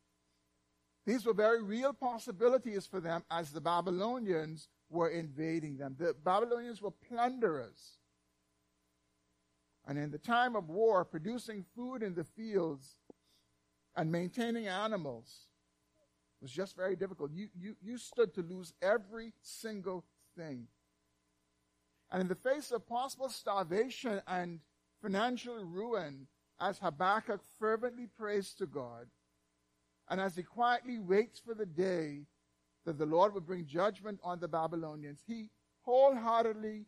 These 1.06 1.24
were 1.24 1.32
very 1.32 1.62
real 1.62 1.92
possibilities 1.92 2.86
for 2.86 3.00
them 3.00 3.22
as 3.30 3.52
the 3.52 3.60
Babylonians 3.60 4.68
were 4.90 5.08
invading 5.08 5.78
them. 5.78 5.96
The 5.98 6.14
Babylonians 6.24 6.82
were 6.82 6.90
plunderers. 6.90 7.98
And 9.86 9.96
in 9.96 10.10
the 10.10 10.18
time 10.18 10.56
of 10.56 10.68
war, 10.68 11.04
producing 11.04 11.64
food 11.74 12.02
in 12.02 12.14
the 12.14 12.24
fields 12.24 12.96
and 13.96 14.10
maintaining 14.12 14.66
animals 14.66 15.46
was 16.40 16.50
just 16.50 16.76
very 16.76 16.96
difficult. 16.96 17.30
You, 17.32 17.48
you, 17.56 17.76
you 17.80 17.96
stood 17.96 18.34
to 18.34 18.42
lose 18.42 18.72
every 18.82 19.32
single 19.40 20.04
thing. 20.36 20.66
And 22.12 22.20
in 22.20 22.28
the 22.28 22.34
face 22.34 22.70
of 22.70 22.86
possible 22.86 23.30
starvation 23.30 24.20
and 24.28 24.60
financial 25.00 25.64
ruin, 25.64 26.26
as 26.60 26.78
Habakkuk 26.78 27.40
fervently 27.58 28.06
prays 28.06 28.52
to 28.58 28.66
God, 28.66 29.06
and 30.10 30.20
as 30.20 30.36
he 30.36 30.42
quietly 30.42 30.98
waits 30.98 31.40
for 31.40 31.54
the 31.54 31.64
day 31.64 32.26
that 32.84 32.98
the 32.98 33.06
Lord 33.06 33.32
will 33.32 33.40
bring 33.40 33.64
judgment 33.64 34.20
on 34.22 34.40
the 34.40 34.48
Babylonians, 34.48 35.22
he 35.26 35.48
wholeheartedly 35.80 36.84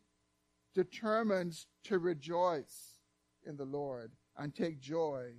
determines 0.74 1.68
to 1.84 1.98
rejoice 1.98 2.98
in 3.46 3.56
the 3.56 3.64
Lord 3.64 4.12
and 4.36 4.54
take 4.54 4.78
joy 4.78 5.30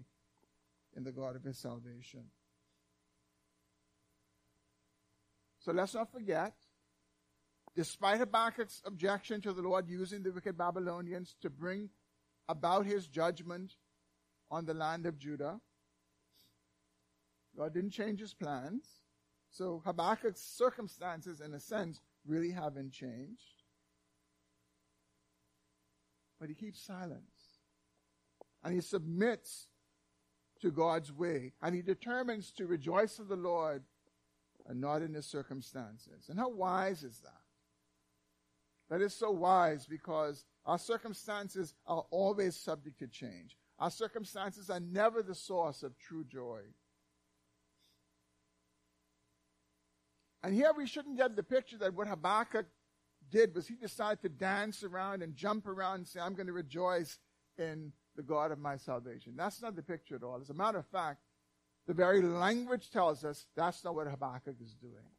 in 0.96 1.04
the 1.04 1.12
God 1.12 1.36
of 1.36 1.44
his 1.44 1.60
salvation. 1.60 2.24
So 5.60 5.72
let's 5.72 5.94
not 5.94 6.12
forget, 6.12 6.54
despite 7.76 8.20
Habakkuk's 8.20 8.82
objection 8.86 9.42
to 9.42 9.54
the 9.54 9.62
Lord 9.62 9.88
using 9.90 10.24
the 10.24 10.32
wicked 10.32 10.58
Babylonians 10.58 11.36
to 11.42 11.50
bring 11.50 11.90
about 12.48 12.86
his 12.86 13.08
judgment 13.08 13.76
on 14.50 14.66
the 14.66 14.74
land 14.74 15.06
of 15.06 15.18
Judah, 15.18 15.60
God 17.58 17.74
didn't 17.74 17.92
change 17.92 18.20
his 18.20 18.34
plans. 18.34 18.86
So 19.50 19.82
Habakkuk's 19.86 20.42
circumstances, 20.42 21.42
in 21.42 21.54
a 21.54 21.60
sense, 21.60 22.02
really 22.26 22.52
haven't 22.52 22.92
changed. 22.92 23.64
But 26.40 26.50
he 26.50 26.56
keeps 26.56 26.82
silence. 26.82 27.62
And 28.64 28.74
he 28.74 28.82
submits 28.82 29.68
to 30.62 30.72
God's 30.72 31.12
way. 31.12 31.54
And 31.62 31.74
he 31.76 31.82
determines 31.82 32.52
to 32.54 32.66
rejoice 32.66 33.20
in 33.20 33.28
the 33.28 33.36
Lord 33.36 33.84
and 34.68 34.82
not 34.82 35.02
in 35.02 35.14
his 35.14 35.26
circumstances. 35.26 36.26
And 36.30 36.40
how 36.40 36.50
wise 36.50 37.04
is 37.04 37.20
that? 37.20 37.45
That 38.90 39.02
is 39.02 39.16
so 39.16 39.32
wise 39.32 39.86
because 39.88 40.46
our 40.66 40.78
circumstances 40.78 41.74
are 41.88 42.06
always 42.12 42.56
subject 42.56 43.00
to 43.00 43.08
change. 43.08 43.58
Our 43.80 43.92
circumstances 43.92 44.70
are 44.70 44.80
never 44.80 45.22
the 45.22 45.36
source 45.36 45.84
of 45.84 45.98
true 45.98 46.24
joy. 46.24 46.62
And 50.44 50.54
here 50.54 50.72
we 50.78 50.86
shouldn't 50.86 51.18
get 51.18 51.36
the 51.36 51.44
picture 51.44 51.78
that 51.80 51.96
what 51.96 52.08
Habakkuk 52.08 52.68
did 53.32 53.56
was 53.56 53.68
he 53.68 53.76
decided 53.76 54.22
to 54.22 54.30
dance 54.30 54.84
around 54.84 55.24
and 55.24 55.36
jump 55.36 55.68
around 55.68 55.96
and 55.96 56.08
say, 56.08 56.20
I'm 56.20 56.36
going 56.36 56.48
to 56.48 56.54
rejoice 56.54 57.18
in 57.58 57.92
the 58.16 58.22
God 58.22 58.52
of 58.52 58.60
my 58.60 58.78
salvation. 58.78 59.34
That's 59.36 59.62
not 59.62 59.76
the 59.76 59.82
picture 59.82 60.16
at 60.16 60.24
all. 60.24 60.40
As 60.40 60.52
a 60.52 60.54
matter 60.54 60.78
of 60.78 60.86
fact, 60.86 61.22
the 61.88 61.94
very 61.94 62.22
language 62.22 62.92
tells 62.92 63.24
us 63.24 63.48
that's 63.56 63.84
not 63.84 63.96
what 63.96 64.08
Habakkuk 64.08 64.56
is 64.62 64.76
doing. 64.76 65.15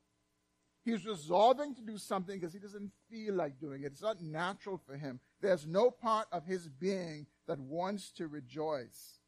He's 0.87 1.05
resolving 1.05 1.75
to 1.75 1.83
do 1.83 1.99
something 1.99 2.39
because 2.39 2.53
he 2.53 2.61
doesn't 2.61 2.93
feel 3.11 3.35
like 3.35 3.59
doing 3.59 3.83
it. 3.83 3.87
It's 3.87 4.03
not 4.03 4.23
natural 4.23 4.79
for 4.87 4.97
him. 4.97 5.19
There's 5.41 5.67
no 5.67 5.91
part 5.91 6.29
of 6.31 6.47
his 6.47 6.69
being 6.69 7.27
that 7.49 7.59
wants 7.59 8.13
to 8.13 8.29
rejoice 8.29 9.19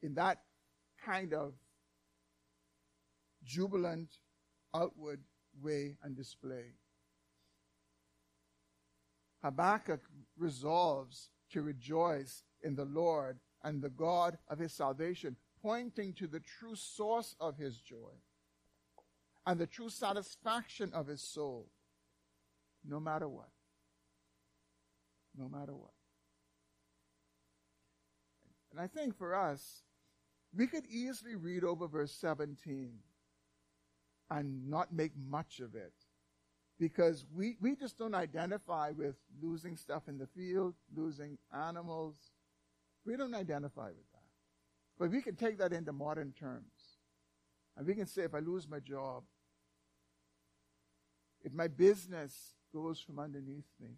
in 0.00 0.14
that 0.14 0.38
kind 1.04 1.34
of 1.34 1.54
jubilant 3.42 4.18
outward 4.72 5.18
way 5.60 5.96
and 6.04 6.14
display. 6.14 6.76
Habakkuk 9.42 10.04
resolves 10.36 11.30
to 11.50 11.62
rejoice 11.62 12.44
in 12.62 12.76
the 12.76 12.84
Lord 12.84 13.40
and 13.64 13.82
the 13.82 13.90
God 13.90 14.38
of 14.46 14.60
his 14.60 14.72
salvation, 14.72 15.34
pointing 15.60 16.12
to 16.12 16.28
the 16.28 16.38
true 16.38 16.76
source 16.76 17.34
of 17.40 17.56
his 17.56 17.80
joy 17.80 18.14
and 19.48 19.58
the 19.58 19.66
true 19.66 19.88
satisfaction 19.88 20.92
of 20.92 21.06
his 21.06 21.22
soul, 21.22 21.70
no 22.86 23.00
matter 23.00 23.26
what. 23.26 23.48
No 25.34 25.48
matter 25.48 25.74
what. 25.74 25.94
And 28.70 28.78
I 28.78 28.86
think 28.86 29.16
for 29.16 29.34
us, 29.34 29.84
we 30.54 30.66
could 30.66 30.84
easily 30.86 31.34
read 31.34 31.64
over 31.64 31.88
verse 31.88 32.12
17 32.12 32.90
and 34.30 34.68
not 34.68 34.92
make 34.92 35.12
much 35.16 35.60
of 35.60 35.74
it 35.74 35.94
because 36.78 37.24
we, 37.34 37.56
we 37.58 37.74
just 37.74 37.96
don't 37.96 38.14
identify 38.14 38.90
with 38.90 39.16
losing 39.40 39.76
stuff 39.76 40.08
in 40.08 40.18
the 40.18 40.26
field, 40.26 40.74
losing 40.94 41.38
animals. 41.54 42.16
We 43.06 43.16
don't 43.16 43.34
identify 43.34 43.86
with 43.86 44.10
that. 44.12 44.28
But 44.98 45.10
we 45.10 45.22
can 45.22 45.36
take 45.36 45.56
that 45.56 45.72
into 45.72 45.94
modern 45.94 46.34
terms. 46.38 46.98
And 47.78 47.86
we 47.86 47.94
can 47.94 48.06
say, 48.06 48.24
if 48.24 48.34
I 48.34 48.40
lose 48.40 48.68
my 48.68 48.80
job, 48.80 49.22
if 51.42 51.52
my 51.52 51.68
business 51.68 52.54
goes 52.72 53.00
from 53.00 53.18
underneath 53.18 53.68
me, 53.80 53.96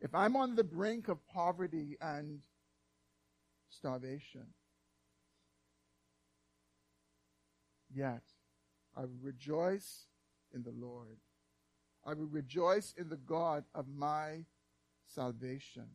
if 0.00 0.14
I'm 0.14 0.36
on 0.36 0.54
the 0.54 0.64
brink 0.64 1.08
of 1.08 1.26
poverty 1.26 1.96
and 2.00 2.40
starvation, 3.70 4.46
Yet 7.94 8.22
I 8.96 9.02
will 9.02 9.20
rejoice 9.22 10.06
in 10.52 10.62
the 10.64 10.72
Lord. 10.72 11.18
I 12.04 12.14
will 12.14 12.26
rejoice 12.26 12.92
in 12.98 13.08
the 13.08 13.16
God 13.16 13.64
of 13.74 13.86
my 13.88 14.44
salvation. 15.06 15.86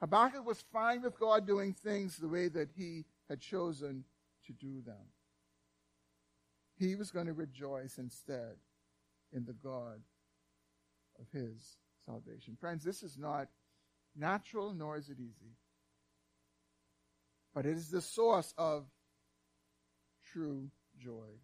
Habakkuk 0.00 0.44
was 0.44 0.62
fine 0.72 1.02
with 1.02 1.18
God 1.18 1.46
doing 1.46 1.72
things 1.72 2.16
the 2.16 2.28
way 2.28 2.48
that 2.48 2.68
he 2.76 3.04
had 3.28 3.40
chosen 3.40 4.04
to 4.46 4.52
do 4.52 4.82
them. 4.84 5.06
He 6.78 6.94
was 6.94 7.10
going 7.10 7.26
to 7.26 7.32
rejoice 7.32 7.98
instead 7.98 8.56
in 9.32 9.44
the 9.44 9.54
God 9.54 10.00
of 11.18 11.26
his 11.32 11.76
salvation. 12.04 12.56
Friends, 12.60 12.84
this 12.84 13.02
is 13.02 13.16
not 13.18 13.48
natural, 14.14 14.74
nor 14.74 14.96
is 14.96 15.08
it 15.08 15.18
easy 15.18 15.56
but 17.56 17.64
it 17.64 17.74
is 17.74 17.88
the 17.88 18.02
source 18.02 18.52
of 18.58 18.84
true 20.30 20.68
joy. 20.98 21.40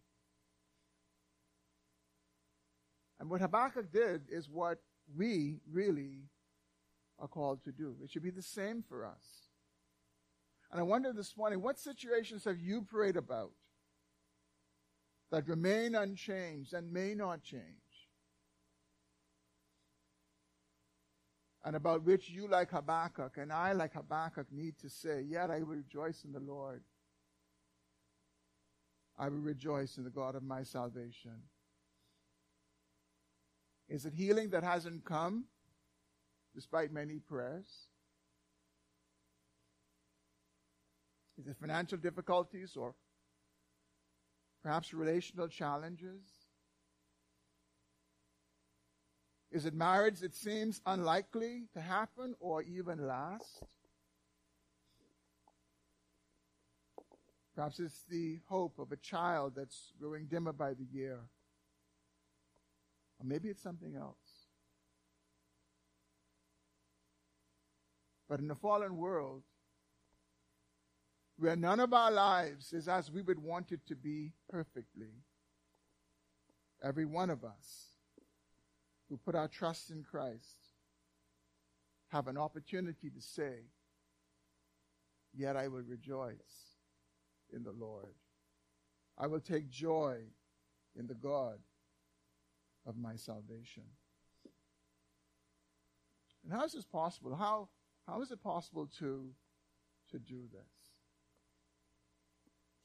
And 3.19 3.31
what 3.31 3.41
Habakkuk 3.41 3.91
did 3.91 4.21
is 4.29 4.47
what 4.47 4.77
we 5.17 5.57
really 5.71 6.25
are 7.17 7.27
called 7.27 7.63
to 7.63 7.71
do. 7.71 7.95
It 8.03 8.11
should 8.11 8.21
be 8.21 8.29
the 8.29 8.43
same 8.43 8.83
for 8.87 9.07
us. 9.07 9.49
And 10.71 10.79
I 10.79 10.83
wonder 10.83 11.11
this 11.11 11.35
morning, 11.35 11.63
what 11.63 11.79
situations 11.79 12.45
have 12.45 12.59
you 12.59 12.83
prayed 12.83 13.17
about 13.17 13.49
that 15.33 15.47
remain 15.47 15.95
unchanged 15.95 16.73
and 16.73 16.93
may 16.93 17.13
not 17.13 17.43
change? 17.43 17.83
and 21.65 21.75
about 21.75 22.03
which 22.03 22.29
you, 22.29 22.47
like 22.47 22.71
Habakkuk, 22.71 23.37
and 23.37 23.51
I, 23.51 23.71
like 23.71 23.93
Habakkuk, 23.93 24.47
need 24.51 24.77
to 24.79 24.89
say, 24.89 25.21
Yet 25.21 25.49
I 25.49 25.59
will 25.59 25.77
rejoice 25.77 26.25
in 26.25 26.33
the 26.33 26.39
Lord. 26.39 26.83
I 29.17 29.29
will 29.29 29.37
rejoice 29.37 29.97
in 29.97 30.03
the 30.03 30.09
God 30.09 30.35
of 30.35 30.43
my 30.43 30.63
salvation. 30.63 31.43
Is 33.87 34.05
it 34.05 34.13
healing 34.13 34.49
that 34.49 34.63
hasn't 34.63 35.05
come 35.05 35.45
despite 36.53 36.91
many 36.91 37.19
prayers? 37.19 37.87
Is 41.39 41.47
it 41.47 41.55
financial 41.59 41.97
difficulties 41.97 42.75
or 42.75 42.93
perhaps 44.63 44.93
relational 44.93 45.47
challenges? 45.47 46.21
Is 49.51 49.65
it 49.65 49.75
marriage 49.75 50.21
that 50.21 50.33
seems 50.33 50.81
unlikely 50.85 51.65
to 51.73 51.81
happen 51.81 52.33
or 52.39 52.63
even 52.63 53.05
last? 53.05 53.63
Perhaps 57.55 57.79
it's 57.79 58.03
the 58.09 58.39
hope 58.47 58.79
of 58.79 58.91
a 58.91 58.97
child 58.97 59.53
that's 59.55 59.91
growing 59.99 60.25
dimmer 60.25 60.53
by 60.53 60.73
the 60.73 60.85
year. 60.91 61.19
Or 63.19 63.25
maybe 63.25 63.49
it's 63.49 63.61
something 63.61 63.95
else. 63.95 64.17
But 68.27 68.39
in 68.39 68.49
a 68.49 68.55
fallen 68.55 68.97
world, 68.97 69.43
where 71.43 71.57
none 71.57 71.81
of 71.81 71.93
our 71.93 72.09
lives 72.09 72.71
is 72.71 72.87
as 72.87 73.11
we 73.11 73.21
would 73.21 73.37
want 73.37 73.73
it 73.73 73.85
to 73.85 73.95
be 73.97 74.31
perfectly. 74.49 75.11
Every 76.81 77.03
one 77.03 77.29
of 77.29 77.43
us 77.43 77.97
who 79.09 79.17
put 79.17 79.35
our 79.35 79.49
trust 79.49 79.91
in 79.91 80.03
Christ 80.03 80.69
have 82.13 82.29
an 82.29 82.37
opportunity 82.37 83.09
to 83.09 83.19
say, 83.19 83.55
Yet 85.35 85.57
I 85.57 85.67
will 85.67 85.81
rejoice 85.81 86.77
in 87.53 87.63
the 87.63 87.73
Lord. 87.73 88.15
I 89.17 89.27
will 89.27 89.41
take 89.41 89.69
joy 89.69 90.19
in 90.97 91.07
the 91.07 91.13
God 91.13 91.57
of 92.85 92.95
my 92.95 93.17
salvation. 93.17 93.83
And 96.45 96.53
how 96.53 96.63
is 96.63 96.71
this 96.71 96.85
possible? 96.85 97.35
How, 97.35 97.67
how 98.07 98.21
is 98.21 98.31
it 98.31 98.41
possible 98.41 98.89
to, 98.99 99.27
to 100.11 100.19
do 100.19 100.43
this? 100.53 100.82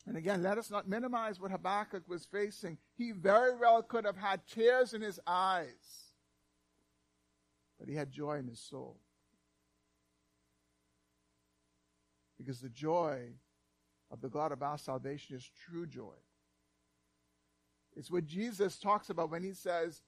And 0.09 0.17
again, 0.17 0.43
let 0.43 0.57
us 0.57 0.71
not 0.71 0.89
minimize 0.89 1.39
what 1.39 1.51
Habakkuk 1.51 2.09
was 2.09 2.25
facing. 2.25 2.79
He 2.97 3.13
very 3.13 3.55
well 3.55 3.83
could 3.83 4.07
have 4.07 4.17
had 4.17 4.41
tears 4.47 4.95
in 4.95 5.03
his 5.03 5.21
eyes, 5.27 6.15
but 7.79 7.91
he 7.91 7.95
had 7.95 8.11
joy 8.11 8.39
in 8.39 8.47
his 8.47 8.59
soul. 8.59 8.97
Because 12.39 12.61
the 12.61 12.71
joy 12.71 13.35
of 14.11 14.23
the 14.23 14.31
God 14.31 14.51
of 14.51 14.63
our 14.63 14.79
salvation 14.79 15.37
is 15.37 15.51
true 15.67 15.87
joy. 15.87 16.17
It's 17.95 18.11
what 18.11 18.25
Jesus 18.25 18.79
talks 18.79 19.11
about 19.11 19.31
when 19.31 19.43
he 19.43 19.53
says, 19.53 20.01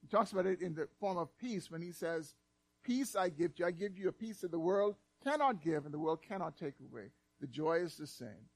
he 0.00 0.08
talks 0.08 0.32
about 0.32 0.46
it 0.46 0.62
in 0.62 0.74
the 0.74 0.88
form 0.98 1.18
of 1.18 1.36
peace 1.36 1.70
when 1.70 1.82
he 1.82 1.92
says, 1.92 2.34
Peace 2.82 3.14
I 3.16 3.28
give 3.28 3.54
to 3.56 3.64
you. 3.64 3.66
I 3.66 3.70
give 3.70 3.98
you 3.98 4.08
a 4.08 4.12
peace 4.12 4.40
that 4.40 4.50
the 4.50 4.58
world 4.58 4.96
cannot 5.22 5.60
give 5.60 5.84
and 5.84 5.92
the 5.92 5.98
world 5.98 6.22
cannot 6.26 6.56
take 6.56 6.74
away. 6.80 7.10
The 7.42 7.46
joy 7.46 7.80
is 7.80 7.96
the 7.96 8.06
same. 8.06 8.48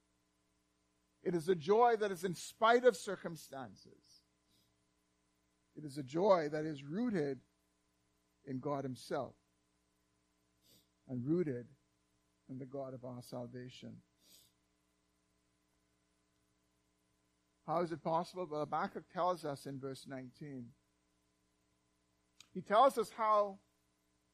It 1.28 1.34
is 1.34 1.50
a 1.50 1.54
joy 1.54 1.96
that 2.00 2.10
is 2.10 2.24
in 2.24 2.34
spite 2.34 2.86
of 2.86 2.96
circumstances. 2.96 4.22
It 5.76 5.84
is 5.84 5.98
a 5.98 6.02
joy 6.02 6.48
that 6.50 6.64
is 6.64 6.82
rooted 6.82 7.40
in 8.46 8.60
God 8.60 8.82
Himself 8.82 9.34
and 11.06 11.22
rooted 11.22 11.66
in 12.48 12.58
the 12.58 12.64
God 12.64 12.94
of 12.94 13.04
our 13.04 13.20
salvation. 13.20 13.96
How 17.66 17.82
is 17.82 17.92
it 17.92 18.02
possible? 18.02 18.48
Well, 18.50 18.60
Habakkuk 18.60 19.04
tells 19.12 19.44
us 19.44 19.66
in 19.66 19.78
verse 19.78 20.06
19. 20.08 20.68
He 22.54 22.62
tells 22.62 22.96
us 22.96 23.10
how 23.14 23.58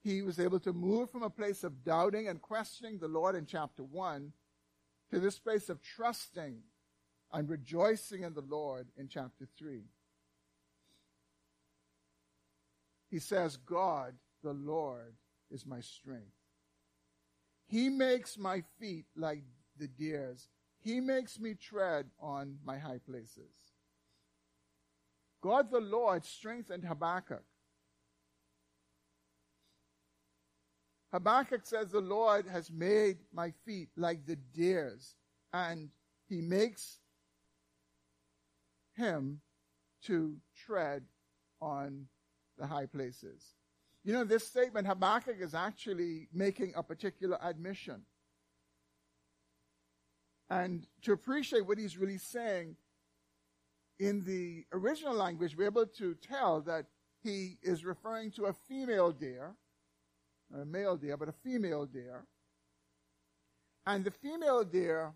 he 0.05 0.23
was 0.23 0.39
able 0.39 0.61
to 0.61 0.73
move 0.73 1.11
from 1.11 1.25
a 1.25 1.31
place 1.31 1.65
of 1.65 1.83
doubting 1.83 2.29
and 2.29 2.41
questioning 2.41 3.01
the 3.01 3.09
Lord 3.09 3.35
in 3.35 3.47
chapter 3.47 3.83
1 3.83 4.33
to 5.11 5.19
this 5.19 5.41
place 5.41 5.69
of 5.69 5.83
trusting 5.83 6.63
and 7.35 7.49
rejoicing 7.49 8.23
in 8.23 8.33
the 8.33 8.45
Lord 8.49 8.87
in 8.97 9.09
chapter 9.09 9.47
3. 9.59 9.83
He 13.11 13.19
says, 13.19 13.57
God, 13.57 14.15
the 14.43 14.53
Lord, 14.53 15.15
is 15.51 15.67
my 15.67 15.81
strength. 15.81 16.33
He 17.67 17.89
makes 17.89 18.39
my 18.39 18.63
feet 18.79 19.07
like 19.17 19.43
the 19.79 19.89
deer's. 19.89 20.49
He 20.81 21.01
makes 21.01 21.41
me 21.41 21.55
tread 21.55 22.07
on 22.21 22.57
my 22.65 22.79
high 22.79 23.01
places. 23.05 23.51
God 25.43 25.71
the 25.73 25.81
Lord 25.81 26.25
strengthened 26.25 26.85
Habakkuk. 26.85 27.45
Habakkuk 31.13 31.63
says, 31.65 31.91
The 31.91 32.01
Lord 32.01 32.47
has 32.47 32.71
made 32.71 33.19
my 33.33 33.53
feet 33.65 33.89
like 33.97 34.25
the 34.25 34.37
deer's, 34.37 35.17
and 35.53 35.91
he 36.29 36.41
makes 36.41 36.99
him 38.97 39.41
to 40.05 40.37
tread 40.67 41.05
on 41.61 42.07
the 42.59 42.67
high 42.67 42.87
places. 42.87 43.55
You 44.05 44.13
know, 44.13 44.25
this 44.25 44.47
statement, 44.47 44.87
Habakkuk 44.87 45.37
is 45.41 45.55
actually 45.55 46.29
making 46.33 46.75
a 46.77 46.83
particular 46.83 47.39
admission. 47.43 48.03
And 50.51 50.87
to 51.03 51.13
appreciate 51.13 51.67
what 51.67 51.79
he's 51.79 51.97
really 51.97 52.19
saying, 52.19 52.77
in 53.99 54.25
the 54.25 54.67
original 54.73 55.15
language, 55.15 55.57
we're 55.57 55.67
able 55.67 55.87
to 55.87 56.15
tell 56.15 56.61
that 56.63 56.87
he 57.23 57.59
is 57.63 57.85
referring 57.85 58.31
to 58.33 58.47
a 58.47 58.53
female 58.69 59.11
deer, 59.11 59.55
not 60.51 60.63
a 60.63 60.67
male 60.67 60.97
deer, 60.97 61.17
but 61.17 61.29
a 61.29 61.33
female 61.33 61.87
deer. 61.87 62.27
And 63.87 64.05
the 64.05 64.11
female 64.11 64.65
deer 64.65 65.15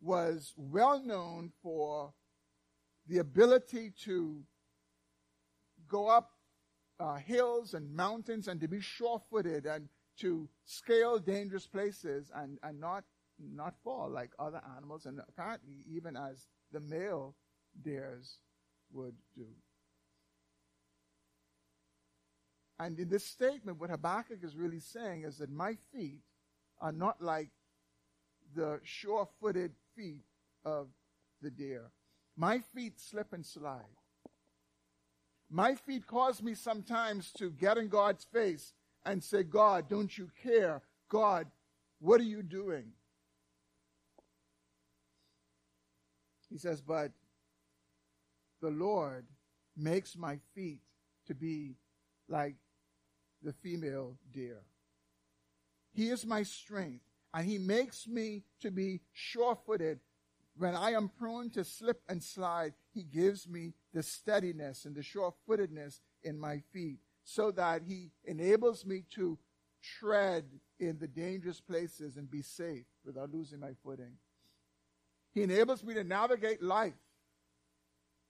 was 0.00 0.52
well 0.56 1.02
known 1.04 1.50
for 1.62 2.12
the 3.10 3.18
ability 3.18 3.92
to 4.04 4.40
go 5.88 6.06
up 6.08 6.30
uh, 7.00 7.16
hills 7.16 7.74
and 7.74 7.92
mountains 7.94 8.46
and 8.46 8.60
to 8.60 8.68
be 8.68 8.80
sure 8.80 9.20
footed 9.30 9.66
and 9.66 9.88
to 10.18 10.48
scale 10.64 11.18
dangerous 11.18 11.66
places 11.66 12.30
and, 12.36 12.58
and 12.62 12.78
not, 12.78 13.02
not 13.38 13.74
fall 13.82 14.08
like 14.08 14.30
other 14.38 14.62
animals, 14.76 15.06
and 15.06 15.20
apparently 15.28 15.84
even 15.90 16.16
as 16.16 16.46
the 16.72 16.78
male 16.78 17.34
deers 17.82 18.38
would 18.92 19.14
do. 19.34 19.46
And 22.78 22.98
in 22.98 23.08
this 23.08 23.26
statement, 23.26 23.80
what 23.80 23.90
Habakkuk 23.90 24.38
is 24.44 24.56
really 24.56 24.80
saying 24.80 25.24
is 25.24 25.38
that 25.38 25.50
my 25.50 25.74
feet 25.92 26.20
are 26.80 26.92
not 26.92 27.20
like 27.20 27.50
the 28.54 28.80
sure 28.84 29.28
footed 29.40 29.72
feet 29.96 30.24
of 30.64 30.88
the 31.42 31.50
deer. 31.50 31.90
My 32.40 32.60
feet 32.74 32.98
slip 32.98 33.34
and 33.34 33.44
slide. 33.44 33.98
My 35.50 35.74
feet 35.74 36.06
cause 36.06 36.42
me 36.42 36.54
sometimes 36.54 37.32
to 37.32 37.50
get 37.50 37.76
in 37.76 37.88
God's 37.88 38.24
face 38.24 38.72
and 39.04 39.22
say, 39.22 39.42
God, 39.42 39.90
don't 39.90 40.16
you 40.16 40.30
care? 40.42 40.80
God, 41.10 41.48
what 41.98 42.18
are 42.18 42.24
you 42.24 42.42
doing? 42.42 42.92
He 46.48 46.56
says, 46.56 46.80
but 46.80 47.12
the 48.62 48.70
Lord 48.70 49.26
makes 49.76 50.16
my 50.16 50.38
feet 50.54 50.80
to 51.26 51.34
be 51.34 51.74
like 52.26 52.54
the 53.42 53.52
female 53.52 54.16
deer. 54.32 54.62
He 55.92 56.08
is 56.08 56.24
my 56.24 56.44
strength, 56.44 57.04
and 57.34 57.46
He 57.46 57.58
makes 57.58 58.08
me 58.08 58.44
to 58.62 58.70
be 58.70 59.02
sure 59.12 59.58
footed. 59.66 60.00
When 60.60 60.76
I 60.76 60.90
am 60.90 61.08
prone 61.08 61.48
to 61.52 61.64
slip 61.64 62.02
and 62.06 62.22
slide, 62.22 62.74
He 62.92 63.02
gives 63.02 63.48
me 63.48 63.72
the 63.94 64.02
steadiness 64.02 64.84
and 64.84 64.94
the 64.94 65.02
sure 65.02 65.32
footedness 65.46 66.02
in 66.22 66.38
my 66.38 66.58
feet 66.70 66.98
so 67.24 67.50
that 67.52 67.80
He 67.88 68.10
enables 68.26 68.84
me 68.84 69.04
to 69.14 69.38
tread 69.82 70.44
in 70.78 70.98
the 70.98 71.08
dangerous 71.08 71.62
places 71.62 72.18
and 72.18 72.30
be 72.30 72.42
safe 72.42 72.84
without 73.06 73.32
losing 73.32 73.58
my 73.58 73.72
footing. 73.82 74.18
He 75.32 75.42
enables 75.42 75.82
me 75.82 75.94
to 75.94 76.04
navigate 76.04 76.62
life. 76.62 76.92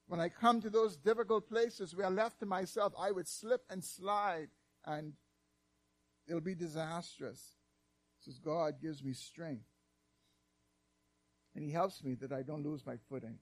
When 0.07 0.21
I 0.21 0.29
come 0.29 0.61
to 0.61 0.71
those 0.71 0.97
difficult 0.97 1.49
places 1.49 1.97
where 1.97 2.11
left 2.11 2.39
to 2.39 2.47
myself, 2.47 2.93
I 2.97 3.11
would 3.11 3.27
slip 3.27 3.63
and 3.69 3.83
slide 3.83 4.51
and 4.87 5.15
it'll 6.29 6.41
be 6.41 6.55
disastrous. 6.55 7.57
Says 8.21 8.39
God 8.39 8.75
gives 8.81 9.03
me 9.03 9.15
strength. 9.15 9.70
And 11.55 11.65
He 11.65 11.71
helps 11.71 12.03
me 12.03 12.15
that 12.15 12.33
I 12.33 12.43
don't 12.43 12.65
lose 12.65 12.87
my 12.87 12.97
footing. 13.09 13.39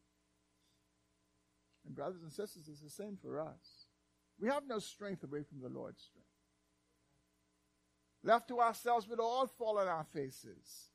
And 1.86 1.94
brothers 1.94 2.22
and 2.22 2.32
sisters, 2.32 2.68
it's 2.68 2.80
the 2.80 2.90
same 2.90 3.16
for 3.20 3.40
us. 3.40 3.86
We 4.40 4.48
have 4.48 4.64
no 4.66 4.78
strength 4.78 5.24
away 5.24 5.42
from 5.42 5.60
the 5.60 5.68
Lord's 5.68 6.02
strength. 6.02 6.28
Left 8.22 8.48
to 8.48 8.60
ourselves, 8.60 9.08
we'd 9.08 9.20
all 9.20 9.46
fall 9.46 9.78
on 9.78 9.88
our 9.88 10.04
faces. 10.12 10.90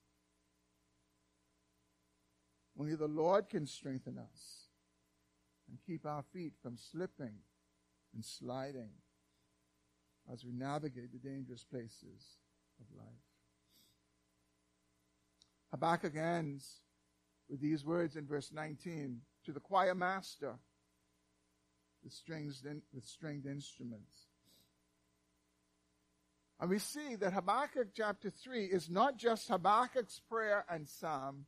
Only 2.79 2.95
the 2.95 3.07
Lord 3.07 3.49
can 3.49 3.65
strengthen 3.65 4.17
us 4.17 4.67
and 5.69 5.77
keep 5.85 6.05
our 6.05 6.23
feet 6.33 6.53
from 6.61 6.77
slipping 6.77 7.35
and 8.13 8.23
sliding 8.23 8.89
as 10.31 10.45
we 10.45 10.51
navigate 10.51 11.11
the 11.11 11.29
dangerous 11.29 11.63
places 11.63 12.37
of 12.79 12.85
life. 12.97 13.07
Habakkuk 15.71 16.15
ends 16.15 16.82
with 17.49 17.61
these 17.61 17.85
words 17.85 18.15
in 18.15 18.25
verse 18.25 18.51
19 18.51 19.21
to 19.45 19.51
the 19.51 19.59
choir 19.59 19.95
master 19.95 20.55
with, 22.03 22.13
strings, 22.13 22.63
with 22.93 23.05
stringed 23.05 23.45
instruments. 23.45 24.27
And 26.59 26.69
we 26.69 26.79
see 26.79 27.15
that 27.15 27.33
Habakkuk 27.33 27.89
chapter 27.93 28.29
3 28.29 28.65
is 28.65 28.89
not 28.89 29.17
just 29.17 29.49
Habakkuk's 29.49 30.21
prayer 30.29 30.65
and 30.69 30.87
psalm. 30.87 31.45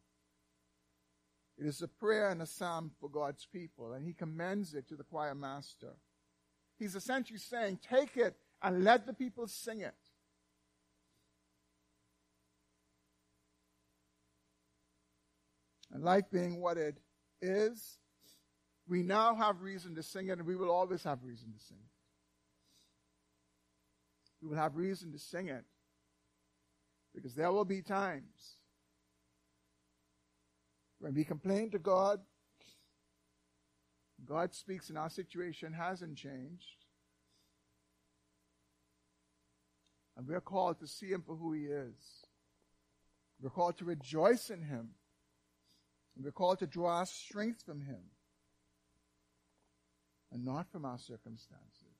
It 1.58 1.66
is 1.66 1.82
a 1.82 1.88
prayer 1.88 2.30
and 2.30 2.42
a 2.42 2.46
psalm 2.46 2.92
for 3.00 3.10
God's 3.10 3.46
people, 3.46 3.94
and 3.94 4.06
he 4.06 4.14
commends 4.14 4.74
it 4.74 4.90
to 4.90 4.96
the 4.96 5.04
choir 5.04 5.36
master. 5.36 5.94
He's 6.78 6.96
essentially 6.96 7.40
saying, 7.40 7.80
Take 7.88 8.18
it 8.18 8.36
and 8.62 8.84
let 8.84 9.06
the 9.06 9.14
people 9.14 9.48
sing 9.48 9.80
it. 9.80 9.96
And 15.96 16.04
life 16.04 16.26
being 16.30 16.60
what 16.60 16.76
it 16.76 16.98
is, 17.42 18.00
we 18.86 19.02
now 19.02 19.34
have 19.34 19.62
reason 19.62 19.96
to 19.96 20.04
sing 20.04 20.28
it, 20.28 20.34
and 20.34 20.46
we 20.46 20.58
will 20.58 20.70
always 20.70 21.02
have 21.06 21.24
reason 21.24 21.54
to 21.54 21.60
sing 21.64 21.78
it. 21.78 21.90
We 24.42 24.50
will 24.50 24.58
have 24.58 24.76
reason 24.76 25.14
to 25.14 25.18
sing 25.18 25.48
it 25.48 25.64
because 27.16 27.34
there 27.34 27.50
will 27.50 27.64
be 27.64 27.82
times 27.82 28.58
when 31.00 31.14
we 31.14 31.24
complain 31.24 31.72
to 31.72 31.80
God, 31.80 32.20
God 34.26 34.54
speaks 34.54 34.90
and 34.90 34.98
our 34.98 35.10
situation 35.10 35.72
hasn't 35.72 36.18
changed. 36.18 36.76
And 40.18 40.28
we're 40.28 40.42
called 40.42 40.82
to 40.82 40.88
see 40.88 41.08
Him 41.08 41.24
for 41.26 41.38
who 41.38 41.54
He 41.54 41.68
is. 41.68 41.96
We're 43.42 43.50
called 43.50 43.78
to 43.78 43.86
rejoice 43.86 44.50
in 44.50 44.62
Him. 44.62 44.90
We're 46.22 46.32
called 46.32 46.60
to 46.60 46.68
draw 46.68 46.98
our 47.00 47.06
strength 47.06 47.64
from 47.64 47.82
Him 47.82 48.02
and 50.32 50.44
not 50.44 50.72
from 50.72 50.86
our 50.86 50.98
circumstances. 50.98 51.96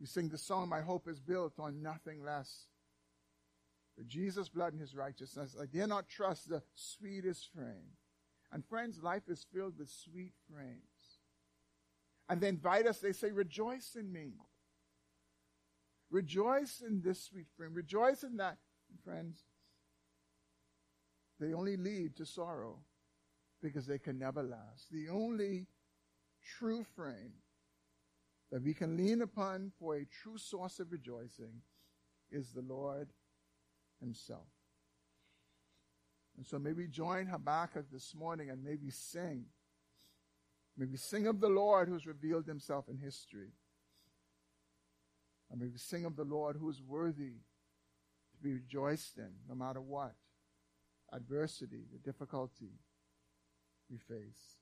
We 0.00 0.06
sing 0.06 0.28
the 0.28 0.38
song, 0.38 0.68
My 0.68 0.80
Hope 0.80 1.08
is 1.08 1.20
Built 1.20 1.58
on 1.58 1.82
Nothing 1.82 2.24
Less. 2.24 2.66
But 3.98 4.08
Jesus' 4.08 4.48
blood 4.48 4.72
and 4.72 4.80
his 4.80 4.94
righteousness, 4.94 5.54
I 5.60 5.66
dare 5.66 5.86
not 5.86 6.08
trust 6.08 6.48
the 6.48 6.62
sweetest 6.74 7.50
frame. 7.54 7.96
And 8.50 8.64
friends, 8.64 9.02
life 9.02 9.28
is 9.28 9.46
filled 9.52 9.78
with 9.78 9.90
sweet 9.90 10.32
frames. 10.50 10.80
And 12.28 12.40
they 12.40 12.48
invite 12.48 12.86
us, 12.86 12.98
they 12.98 13.12
say, 13.12 13.30
Rejoice 13.30 13.94
in 13.94 14.10
me. 14.10 14.32
Rejoice 16.10 16.82
in 16.86 17.02
this 17.02 17.22
sweet 17.22 17.48
frame. 17.56 17.74
Rejoice 17.74 18.22
in 18.22 18.38
that. 18.38 18.56
Friends, 19.04 19.44
they 21.38 21.54
only 21.54 21.76
lead 21.76 22.16
to 22.16 22.26
sorrow 22.26 22.78
because 23.62 23.86
they 23.86 23.98
can 23.98 24.18
never 24.18 24.42
last. 24.42 24.90
The 24.90 25.08
only 25.08 25.66
true 26.58 26.84
frame 26.96 27.32
that 28.50 28.62
we 28.62 28.74
can 28.74 28.96
lean 28.96 29.22
upon 29.22 29.72
for 29.78 29.96
a 29.96 30.04
true 30.04 30.38
source 30.38 30.80
of 30.80 30.92
rejoicing 30.92 31.62
is 32.30 32.52
the 32.52 32.62
Lord 32.62 33.08
Himself. 34.00 34.48
And 36.36 36.46
so 36.46 36.58
maybe 36.58 36.86
join 36.86 37.26
Habakkuk 37.26 37.86
this 37.92 38.14
morning 38.14 38.50
and 38.50 38.64
maybe 38.64 38.90
sing. 38.90 39.44
Maybe 40.76 40.96
sing 40.96 41.26
of 41.26 41.40
the 41.40 41.48
Lord 41.48 41.88
who's 41.88 42.06
revealed 42.06 42.46
Himself 42.46 42.88
in 42.88 42.98
history. 42.98 43.52
And 45.50 45.60
maybe 45.60 45.78
sing 45.78 46.04
of 46.04 46.16
the 46.16 46.24
Lord 46.24 46.56
who 46.56 46.70
is 46.70 46.80
worthy 46.80 47.34
to 48.40 48.48
be 48.48 48.54
rejoiced 48.54 49.18
in 49.18 49.30
no 49.48 49.54
matter 49.54 49.80
what 49.80 50.14
adversity, 51.12 51.84
the 51.92 51.98
difficulty 51.98 52.72
we 53.90 53.98
face. 53.98 54.60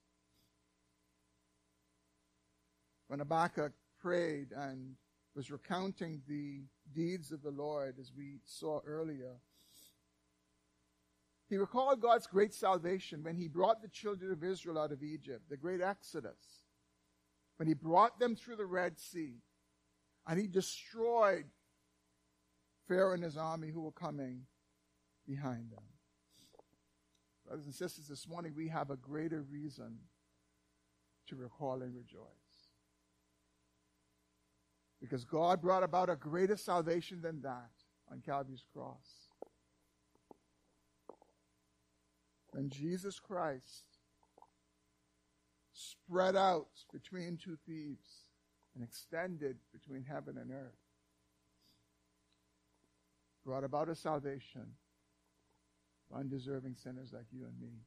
when 3.09 3.19
Habakkuk 3.19 3.73
prayed 4.01 4.53
and 4.55 4.95
was 5.35 5.51
recounting 5.51 6.23
the 6.29 6.63
deeds 6.95 7.33
of 7.33 7.43
the 7.43 7.51
Lord, 7.51 7.97
as 7.99 8.13
we 8.17 8.41
saw 8.45 8.81
earlier, 8.87 9.37
he 11.49 11.57
recalled 11.57 12.03
God's 12.03 12.27
great 12.27 12.53
salvation 12.53 13.25
when 13.25 13.35
he 13.35 13.49
brought 13.49 13.81
the 13.81 13.89
children 13.89 14.31
of 14.31 14.45
Israel 14.45 14.79
out 14.79 14.93
of 14.93 15.03
Egypt, 15.03 15.49
the 15.49 15.57
great 15.57 15.81
Exodus, 15.81 16.65
when 17.57 17.67
he 17.67 17.75
brought 17.75 18.21
them 18.21 18.37
through 18.37 18.57
the 18.57 18.67
Red 18.67 18.99
Sea, 18.99 19.37
and 20.27 20.39
he 20.39 20.47
destroyed 20.47 21.47
Pharaoh 22.89 23.13
and 23.13 23.23
his 23.23 23.37
army 23.37 23.69
who 23.69 23.83
were 23.83 23.93
coming 23.93 24.47
behind 25.27 25.71
them. 25.71 25.85
Brothers 27.47 27.67
and 27.67 27.75
sisters, 27.75 28.09
this 28.09 28.27
morning 28.27 28.55
we 28.57 28.69
have 28.69 28.91
a 28.91 28.97
greater 28.97 29.43
reason 29.43 29.99
to 31.29 31.37
recall 31.37 31.83
and 31.83 31.95
rejoice. 31.95 32.25
Because 35.01 35.25
God 35.25 35.61
brought 35.61 35.83
about 35.83 36.11
a 36.11 36.17
greater 36.17 36.57
salvation 36.57 37.21
than 37.21 37.43
that 37.43 37.71
on 38.11 38.23
Calvary's 38.25 38.65
cross. 38.73 39.29
When 42.51 42.71
Jesus 42.71 43.21
Christ 43.21 43.85
spread 45.73 46.35
out 46.35 46.69
between 46.93 47.37
two 47.37 47.57
thieves 47.67 48.25
and 48.75 48.83
extended 48.83 49.59
between 49.73 50.05
heaven 50.05 50.39
and 50.39 50.51
earth, 50.51 50.88
brought 53.49 53.65
about 53.65 53.89
a 53.89 53.95
salvation 53.95 54.75
for 56.07 56.19
undeserving 56.19 56.75
sinners 56.75 57.15
like 57.15 57.25
you 57.33 57.47
and 57.47 57.59
me. 57.59 57.79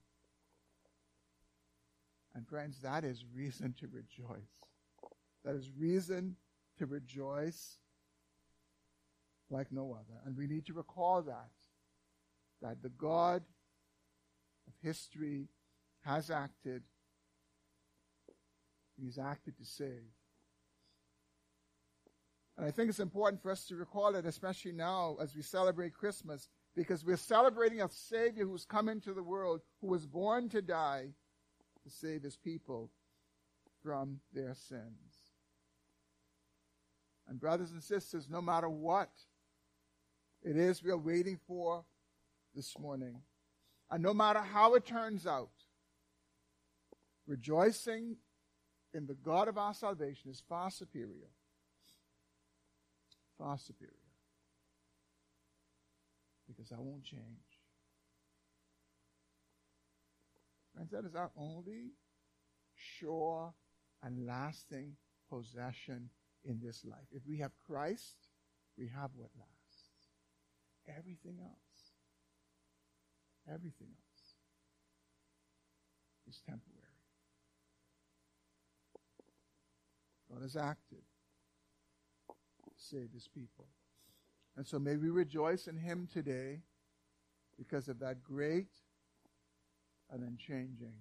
And 2.34 2.48
friends, 2.48 2.80
that 2.82 3.04
is 3.04 3.24
reason 3.32 3.76
to 3.80 3.86
rejoice. 3.86 4.50
That 5.46 5.54
is 5.54 5.70
reason 5.78 6.36
to 6.80 6.88
rejoice 6.88 7.76
like 9.52 9.72
no 9.72 9.94
other. 9.94 10.20
And 10.26 10.36
we 10.36 10.48
need 10.48 10.66
to 10.66 10.74
recall 10.74 11.22
that, 11.22 11.52
that 12.64 12.82
the 12.82 12.90
God 12.90 13.44
of 14.68 14.74
history 14.82 15.48
has 16.04 16.32
acted. 16.32 16.82
He's 19.00 19.20
acted 19.20 19.60
to 19.60 19.66
save. 19.66 20.10
And 22.58 22.66
I 22.66 22.72
think 22.72 22.90
it's 22.90 23.00
important 23.00 23.42
for 23.42 23.52
us 23.52 23.66
to 23.66 23.76
recall 23.76 24.16
it, 24.16 24.26
especially 24.26 24.74
now 24.74 25.18
as 25.22 25.36
we 25.36 25.42
celebrate 25.42 25.94
Christmas, 25.94 26.50
because 26.76 27.04
we're 27.04 27.18
celebrating 27.18 27.82
a 27.82 27.90
Savior 27.90 28.46
who's 28.46 28.66
come 28.66 28.90
into 28.90 29.14
the 29.14 29.24
world, 29.24 29.62
who 29.80 29.88
was 29.88 30.06
born 30.06 30.50
to 30.50 30.62
die 30.62 31.08
to 31.84 31.90
save 31.90 32.24
his 32.24 32.38
people 32.38 32.92
from 33.84 34.20
their 34.34 34.54
sins. 34.54 35.32
And 37.28 37.40
brothers 37.40 37.72
and 37.72 37.82
sisters, 37.82 38.28
no 38.30 38.42
matter 38.42 38.70
what 38.70 39.10
it 40.44 40.58
is 40.58 40.84
we 40.84 40.92
are 40.92 40.98
waiting 40.98 41.40
for 41.48 41.84
this 42.54 42.78
morning, 42.78 43.22
and 43.90 44.04
no 44.04 44.14
matter 44.14 44.40
how 44.40 44.76
it 44.76 44.86
turns 44.86 45.26
out, 45.26 45.52
rejoicing 47.28 48.18
in 48.94 49.06
the 49.06 49.14
God 49.14 49.48
of 49.48 49.58
our 49.58 49.74
salvation 49.74 50.30
is 50.30 50.44
far 50.48 50.70
superior. 50.70 51.30
Far 53.42 53.58
superior. 53.58 53.96
Because 56.48 56.70
that 56.70 56.80
won't 56.80 57.04
change. 57.04 57.22
Friends, 60.76 60.92
that 60.92 61.06
is 61.06 61.16
our 61.16 61.32
only 61.36 61.94
sure 62.76 63.52
and 64.04 64.28
lasting 64.28 64.94
possession 65.28 66.10
in 66.44 66.60
this 66.64 66.86
life. 66.86 67.08
If 67.12 67.24
we 67.28 67.40
have 67.40 67.52
Christ, 67.66 68.16
we 68.78 68.88
have 68.88 69.10
what 69.16 69.32
lasts. 69.36 70.10
Everything 70.88 71.38
else, 71.42 71.94
everything 73.48 73.90
else 73.90 74.36
is 76.28 76.42
temporary. 76.46 76.78
God 80.32 80.44
has 80.44 80.56
acted 80.56 81.02
save 82.82 83.12
his 83.14 83.28
people. 83.28 83.68
And 84.58 84.68
so 84.68 84.80
may 84.80 84.98
we 84.98 85.10
rejoice 85.10 85.68
in 85.68 85.78
him 85.78 86.08
today 86.12 86.62
because 87.58 87.88
of 87.88 88.00
that 88.00 88.24
great 88.24 88.72
and 90.10 90.24
unchanging 90.24 90.96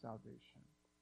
salvation. 0.00 0.55